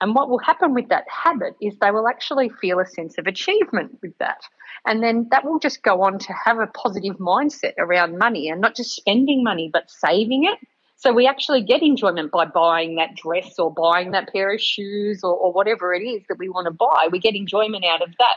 And 0.00 0.14
what 0.14 0.28
will 0.28 0.38
happen 0.38 0.74
with 0.74 0.88
that 0.88 1.04
habit 1.08 1.54
is 1.60 1.76
they 1.78 1.90
will 1.90 2.08
actually 2.08 2.50
feel 2.60 2.80
a 2.80 2.86
sense 2.86 3.16
of 3.18 3.26
achievement 3.26 3.98
with 4.02 4.16
that. 4.18 4.42
And 4.86 5.02
then 5.02 5.28
that 5.30 5.44
will 5.44 5.58
just 5.58 5.82
go 5.82 6.02
on 6.02 6.18
to 6.18 6.32
have 6.32 6.58
a 6.58 6.66
positive 6.66 7.16
mindset 7.16 7.72
around 7.78 8.18
money 8.18 8.48
and 8.48 8.60
not 8.60 8.76
just 8.76 8.94
spending 8.94 9.42
money, 9.42 9.70
but 9.72 9.90
saving 9.90 10.44
it 10.44 10.58
so 10.98 11.12
we 11.12 11.26
actually 11.26 11.62
get 11.62 11.82
enjoyment 11.82 12.32
by 12.32 12.46
buying 12.46 12.96
that 12.96 13.14
dress 13.14 13.58
or 13.58 13.72
buying 13.72 14.12
that 14.12 14.32
pair 14.32 14.52
of 14.52 14.60
shoes 14.60 15.22
or, 15.22 15.34
or, 15.34 15.52
whatever 15.52 15.92
it 15.92 16.02
is 16.02 16.22
that 16.28 16.38
we 16.38 16.48
want 16.48 16.64
to 16.66 16.70
buy. 16.70 17.08
We 17.12 17.18
get 17.18 17.36
enjoyment 17.36 17.84
out 17.84 18.00
of 18.00 18.08
that. 18.18 18.36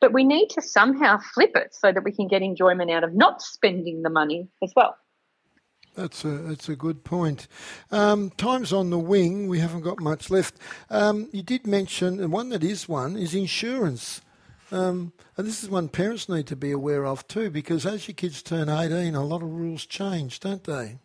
But 0.00 0.14
we 0.14 0.24
need 0.24 0.48
to 0.50 0.62
somehow 0.62 1.18
flip 1.18 1.52
it 1.54 1.74
so 1.74 1.92
that 1.92 2.02
we 2.02 2.12
can 2.12 2.26
get 2.26 2.40
enjoyment 2.40 2.90
out 2.90 3.04
of 3.04 3.14
not 3.14 3.42
spending 3.42 4.02
the 4.02 4.10
money 4.10 4.48
as 4.62 4.72
well. 4.74 4.96
That's 5.98 6.24
a 6.24 6.28
that's 6.28 6.68
a 6.68 6.76
good 6.76 7.02
point. 7.02 7.48
Um, 7.90 8.30
time's 8.36 8.72
on 8.72 8.90
the 8.90 8.98
wing. 9.00 9.48
We 9.48 9.58
haven't 9.58 9.80
got 9.80 9.98
much 9.98 10.30
left. 10.30 10.54
Um, 10.90 11.28
you 11.32 11.42
did 11.42 11.66
mention, 11.66 12.20
and 12.20 12.32
one 12.32 12.50
that 12.50 12.62
is 12.62 12.88
one 12.88 13.16
is 13.16 13.34
insurance. 13.34 14.20
Um, 14.70 15.12
and 15.36 15.44
this 15.44 15.64
is 15.64 15.68
one 15.68 15.88
parents 15.88 16.28
need 16.28 16.46
to 16.46 16.56
be 16.56 16.70
aware 16.70 17.04
of 17.04 17.26
too, 17.26 17.50
because 17.50 17.84
as 17.84 18.06
your 18.06 18.14
kids 18.14 18.42
turn 18.42 18.68
18, 18.68 19.16
a 19.16 19.24
lot 19.24 19.42
of 19.42 19.50
rules 19.50 19.86
change, 19.86 20.38
don't 20.38 20.62
they? 20.62 20.98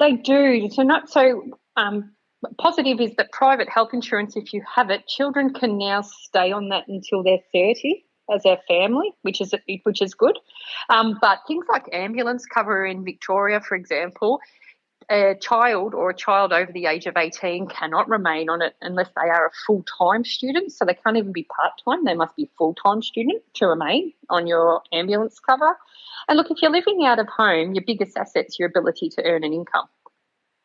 They 0.00 0.12
do. 0.12 0.70
So 0.70 0.82
not 0.82 1.10
so. 1.10 1.42
Um, 1.76 2.12
positive 2.56 3.02
is 3.02 3.14
that 3.16 3.30
private 3.30 3.68
health 3.68 3.90
insurance, 3.92 4.36
if 4.36 4.54
you 4.54 4.62
have 4.74 4.88
it, 4.88 5.06
children 5.06 5.52
can 5.52 5.76
now 5.76 6.00
stay 6.00 6.50
on 6.50 6.70
that 6.70 6.88
until 6.88 7.22
they're 7.22 7.44
thirty 7.52 8.06
as 8.32 8.44
a 8.46 8.58
family, 8.68 9.12
which 9.22 9.40
is 9.40 9.54
which 9.82 10.02
is 10.02 10.14
good. 10.14 10.38
Um, 10.88 11.18
but 11.20 11.40
things 11.46 11.66
like 11.68 11.88
ambulance 11.92 12.46
cover 12.46 12.84
in 12.84 13.04
Victoria, 13.04 13.60
for 13.60 13.74
example, 13.74 14.40
a 15.10 15.34
child 15.40 15.94
or 15.94 16.10
a 16.10 16.16
child 16.16 16.52
over 16.52 16.72
the 16.72 16.86
age 16.86 17.06
of 17.06 17.16
18 17.16 17.68
cannot 17.68 18.08
remain 18.08 18.48
on 18.48 18.62
it 18.62 18.74
unless 18.80 19.08
they 19.08 19.28
are 19.28 19.46
a 19.46 19.50
full 19.66 19.84
time 19.98 20.24
student. 20.24 20.72
So 20.72 20.84
they 20.84 20.94
can't 20.94 21.16
even 21.16 21.32
be 21.32 21.44
part 21.44 21.72
time, 21.84 22.04
they 22.04 22.14
must 22.14 22.36
be 22.36 22.50
full 22.56 22.74
time 22.74 23.02
student 23.02 23.42
to 23.54 23.66
remain 23.66 24.12
on 24.30 24.46
your 24.46 24.82
ambulance 24.92 25.38
cover. 25.38 25.76
And 26.28 26.36
look, 26.36 26.50
if 26.50 26.62
you're 26.62 26.70
living 26.70 27.04
out 27.04 27.18
of 27.18 27.28
home, 27.28 27.74
your 27.74 27.84
biggest 27.86 28.16
asset's 28.16 28.58
your 28.58 28.68
ability 28.68 29.10
to 29.10 29.24
earn 29.24 29.44
an 29.44 29.52
income. 29.52 29.86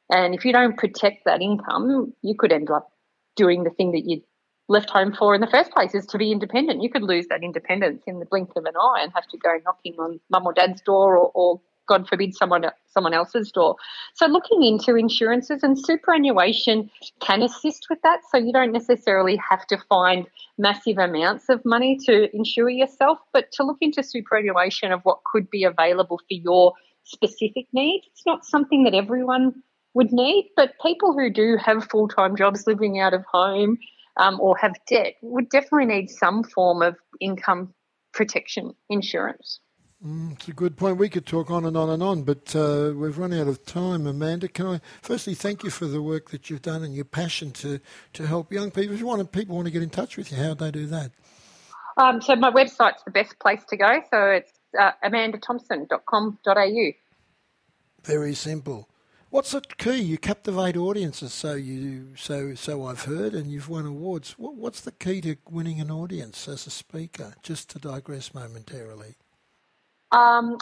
And 0.10 0.34
if 0.34 0.46
you 0.46 0.54
don't 0.54 0.78
protect 0.78 1.26
that 1.26 1.42
income, 1.42 2.14
you 2.22 2.36
could 2.36 2.52
end 2.52 2.72
up 2.72 2.92
doing 3.36 3.64
the 3.64 3.70
thing 3.70 3.92
that 3.92 4.06
you 4.06 4.22
left 4.70 4.90
home 4.90 5.14
for 5.14 5.36
in 5.36 5.42
the 5.42 5.48
first 5.48 5.72
place 5.72 5.94
is 5.94 6.06
to 6.06 6.18
be 6.18 6.32
independent. 6.32 6.82
You 6.82 6.90
could 6.90 7.04
lose 7.04 7.28
that 7.28 7.44
independence 7.44 8.04
in 8.08 8.20
the 8.20 8.26
blink 8.26 8.52
of 8.56 8.66
an 8.66 8.74
eye 8.80 9.00
and 9.02 9.12
have 9.14 9.28
to 9.28 9.38
go 9.38 9.58
knocking 9.66 9.96
on 10.00 10.20
mum 10.30 10.46
or 10.46 10.54
dad's 10.54 10.82
door 10.82 11.18
or, 11.18 11.32
or 11.34 11.62
God 11.88 12.08
forbid, 12.08 12.36
someone 12.36 12.64
someone 12.88 13.16
else's 13.16 13.52
door. 13.52 13.76
So 14.14 14.28
looking 14.28 14.64
into 14.64 14.96
insurances 14.96 15.64
and 15.64 15.78
superannuation 15.78 16.90
can 17.20 17.42
assist 17.42 17.88
with 17.90 18.00
that. 18.04 18.20
So 18.32 18.38
you 18.38 18.54
don't 18.54 18.72
necessarily 18.72 19.38
have 19.50 19.66
to 19.68 19.78
find 19.90 20.28
massive 20.60 21.00
amounts 21.00 21.50
of 21.50 21.66
money 21.66 21.98
to 22.06 22.34
insure 22.36 22.70
yourself, 22.70 23.18
but 23.34 23.52
to 23.54 23.64
look 23.64 23.78
into 23.82 24.04
superannuation 24.04 24.92
of 24.92 25.02
what 25.02 25.24
could 25.24 25.50
be 25.50 25.64
available 25.64 26.20
for 26.20 26.26
your 26.30 26.74
specific 27.04 27.66
needs. 27.74 28.06
It's 28.12 28.26
not 28.26 28.46
something 28.46 28.84
that 28.84 28.94
everyone 28.94 29.64
would 29.96 30.12
need, 30.12 30.52
but 30.56 30.74
people 30.86 31.14
who 31.14 31.32
do 31.32 31.58
have 31.58 31.90
full 31.90 32.08
time 32.08 32.36
jobs 32.36 32.68
living 32.68 33.00
out 33.00 33.16
of 33.16 33.26
home 33.26 33.80
um, 34.20 34.40
or 34.40 34.56
have 34.58 34.74
debt 34.88 35.16
would 35.22 35.50
definitely 35.50 35.86
need 35.86 36.10
some 36.10 36.44
form 36.44 36.84
of 36.84 36.96
income 37.20 37.74
protection 38.14 38.74
insurance. 38.90 39.62
Mm, 40.06 40.34
it's 40.34 40.48
a 40.48 40.54
good 40.54 40.78
point. 40.78 40.98
We 40.98 41.10
could 41.10 41.26
talk 41.26 41.50
on 41.52 41.66
and 41.66 41.76
on 41.76 41.90
and 41.90 42.04
on, 42.04 42.24
but 42.24 42.56
uh, 42.56 42.94
we've 42.96 43.18
run 43.18 43.34
out 43.34 43.48
of 43.48 43.66
time. 43.66 44.08
Amanda, 44.08 44.48
can 44.48 44.68
I 44.68 44.82
firstly 45.02 45.34
thank 45.34 45.64
you 45.64 45.70
for 45.70 45.88
the 45.88 46.02
work 46.02 46.30
that 46.30 46.50
you've 46.50 46.62
done 46.62 46.84
and 46.84 46.94
your 46.96 47.06
passion 47.06 47.52
to, 47.52 47.80
to 48.14 48.28
help 48.28 48.52
young 48.52 48.72
people? 48.72 48.94
If 48.94 49.00
you 49.00 49.08
want, 49.08 49.32
people 49.32 49.56
want 49.56 49.68
to 49.68 49.72
get 49.72 49.82
in 49.82 49.90
touch 49.90 50.16
with 50.16 50.32
you, 50.32 50.38
how 50.38 50.54
do 50.54 50.66
they 50.66 50.72
do 50.72 50.86
that? 50.88 51.12
Um, 51.98 52.22
so 52.22 52.36
my 52.36 52.52
website's 52.52 53.04
the 53.04 53.12
best 53.12 53.38
place 53.40 53.62
to 53.70 53.78
go. 53.78 54.02
So 54.10 54.26
it's 54.30 54.52
uh, 54.80 54.92
amandathompson.com.au. 55.04 56.92
Very 58.04 58.34
simple. 58.36 58.89
What's 59.32 59.52
the 59.52 59.62
key? 59.62 59.98
You 59.98 60.18
captivate 60.18 60.76
audiences, 60.76 61.34
so 61.34 61.54
you 61.54 62.16
so 62.16 62.56
so 62.56 62.86
I've 62.86 63.04
heard, 63.04 63.34
and 63.36 63.52
you've 63.52 63.70
won 63.70 63.86
awards. 63.86 64.32
What, 64.40 64.56
what's 64.56 64.82
the 64.82 64.92
key 64.92 65.22
to 65.22 65.36
winning 65.48 65.80
an 65.80 65.92
audience 65.92 66.48
as 66.48 66.66
a 66.66 66.72
speaker? 66.72 67.36
Just 67.44 67.70
to 67.72 67.80
digress 67.80 68.34
momentarily. 68.34 69.18
Um, 70.12 70.58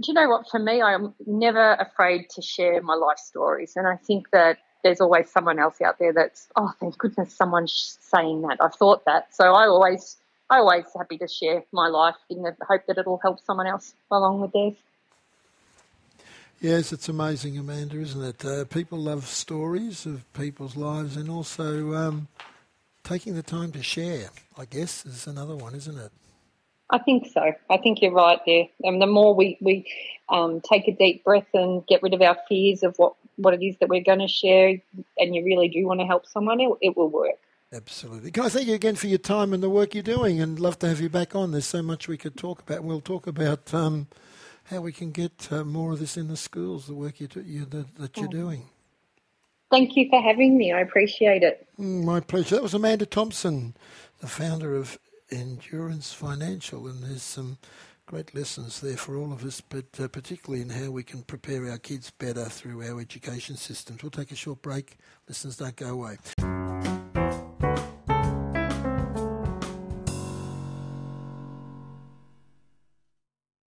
do 0.00 0.06
you 0.06 0.14
know 0.14 0.28
what? 0.28 0.48
For 0.48 0.60
me, 0.60 0.80
I'm 0.80 1.14
never 1.26 1.72
afraid 1.74 2.30
to 2.30 2.42
share 2.42 2.80
my 2.80 2.94
life 2.94 3.18
stories, 3.18 3.72
and 3.74 3.88
I 3.88 3.96
think 3.96 4.30
that 4.30 4.58
there's 4.84 5.00
always 5.00 5.28
someone 5.28 5.58
else 5.58 5.80
out 5.80 5.98
there 5.98 6.12
that's 6.12 6.46
oh, 6.54 6.70
thank 6.78 6.96
goodness, 6.98 7.34
someone's 7.34 7.98
saying 8.02 8.42
that. 8.42 8.58
I've 8.60 8.76
thought 8.76 9.04
that, 9.04 9.34
so 9.34 9.52
I 9.52 9.66
always, 9.66 10.16
I 10.48 10.58
always 10.58 10.84
happy 10.96 11.18
to 11.18 11.26
share 11.26 11.64
my 11.72 11.88
life 11.88 12.16
in 12.30 12.42
the 12.42 12.54
hope 12.68 12.82
that 12.86 12.98
it'll 12.98 13.18
help 13.20 13.40
someone 13.44 13.66
else 13.66 13.94
along 14.12 14.40
with 14.40 14.52
theirs. 14.52 14.74
Yes, 16.62 16.92
it's 16.92 17.08
amazing, 17.08 17.58
Amanda, 17.58 17.98
isn't 17.98 18.22
it? 18.22 18.44
Uh, 18.44 18.64
people 18.66 18.96
love 18.96 19.26
stories 19.26 20.06
of 20.06 20.32
people's 20.32 20.76
lives, 20.76 21.16
and 21.16 21.28
also 21.28 21.92
um, 21.92 22.28
taking 23.02 23.34
the 23.34 23.42
time 23.42 23.72
to 23.72 23.82
share. 23.82 24.28
I 24.56 24.66
guess 24.66 25.04
is 25.04 25.26
another 25.26 25.56
one, 25.56 25.74
isn't 25.74 25.98
it? 25.98 26.12
I 26.88 26.98
think 26.98 27.26
so. 27.26 27.52
I 27.68 27.78
think 27.78 28.00
you're 28.00 28.12
right 28.12 28.38
there. 28.46 28.66
And 28.84 29.02
the 29.02 29.08
more 29.08 29.34
we, 29.34 29.58
we 29.60 29.90
um, 30.28 30.60
take 30.60 30.86
a 30.86 30.92
deep 30.92 31.24
breath 31.24 31.48
and 31.52 31.84
get 31.88 32.00
rid 32.00 32.14
of 32.14 32.22
our 32.22 32.36
fears 32.48 32.84
of 32.84 32.94
what, 32.96 33.14
what 33.34 33.54
it 33.54 33.64
is 33.64 33.76
that 33.80 33.88
we're 33.88 34.04
going 34.04 34.20
to 34.20 34.28
share, 34.28 34.80
and 35.18 35.34
you 35.34 35.44
really 35.44 35.68
do 35.68 35.84
want 35.84 35.98
to 35.98 36.06
help 36.06 36.28
someone, 36.28 36.60
it, 36.60 36.70
it 36.80 36.96
will 36.96 37.10
work. 37.10 37.40
Absolutely. 37.72 38.30
Can 38.30 38.44
I 38.44 38.48
thank 38.48 38.68
you 38.68 38.74
again 38.74 38.94
for 38.94 39.08
your 39.08 39.18
time 39.18 39.52
and 39.52 39.64
the 39.64 39.70
work 39.70 39.94
you're 39.94 40.02
doing 40.04 40.40
and 40.40 40.60
love 40.60 40.78
to 40.78 40.88
have 40.88 41.00
you 41.00 41.08
back 41.08 41.34
on. 41.34 41.50
There's 41.50 41.66
so 41.66 41.82
much 41.82 42.06
we 42.06 42.18
could 42.18 42.36
talk 42.36 42.60
about. 42.60 42.84
We'll 42.84 43.00
talk 43.00 43.26
about 43.26 43.74
um, 43.74 44.06
how 44.64 44.80
we 44.80 44.92
can 44.92 45.10
get 45.10 45.48
uh, 45.50 45.64
more 45.64 45.92
of 45.92 45.98
this 45.98 46.16
in 46.16 46.28
the 46.28 46.36
schools, 46.36 46.86
the 46.86 46.94
work 46.94 47.20
you 47.20 47.26
do, 47.26 47.42
you, 47.42 47.64
that, 47.66 47.94
that 47.96 48.16
you're 48.16 48.28
doing. 48.28 48.68
Thank 49.70 49.96
you 49.96 50.08
for 50.10 50.20
having 50.20 50.58
me. 50.58 50.70
I 50.72 50.80
appreciate 50.80 51.42
it. 51.42 51.66
Mm, 51.80 52.04
my 52.04 52.20
pleasure. 52.20 52.56
That 52.56 52.62
was 52.62 52.74
Amanda 52.74 53.06
Thompson, 53.06 53.74
the 54.20 54.26
founder 54.26 54.76
of 54.76 54.98
Endurance 55.30 56.12
Financial, 56.12 56.86
and 56.86 57.02
there's 57.02 57.22
some 57.22 57.56
great 58.04 58.34
lessons 58.34 58.80
there 58.80 58.98
for 58.98 59.16
all 59.16 59.32
of 59.32 59.44
us, 59.44 59.62
but 59.62 59.86
uh, 59.98 60.08
particularly 60.08 60.60
in 60.60 60.68
how 60.68 60.90
we 60.90 61.02
can 61.02 61.22
prepare 61.22 61.70
our 61.70 61.78
kids 61.78 62.10
better 62.10 62.44
through 62.44 62.82
our 62.82 63.00
education 63.00 63.56
systems. 63.56 64.02
We'll 64.02 64.10
take 64.10 64.32
a 64.32 64.36
short 64.36 64.60
break. 64.60 64.98
Listeners, 65.26 65.56
don't 65.56 65.76
go 65.76 65.88
away. 65.88 66.18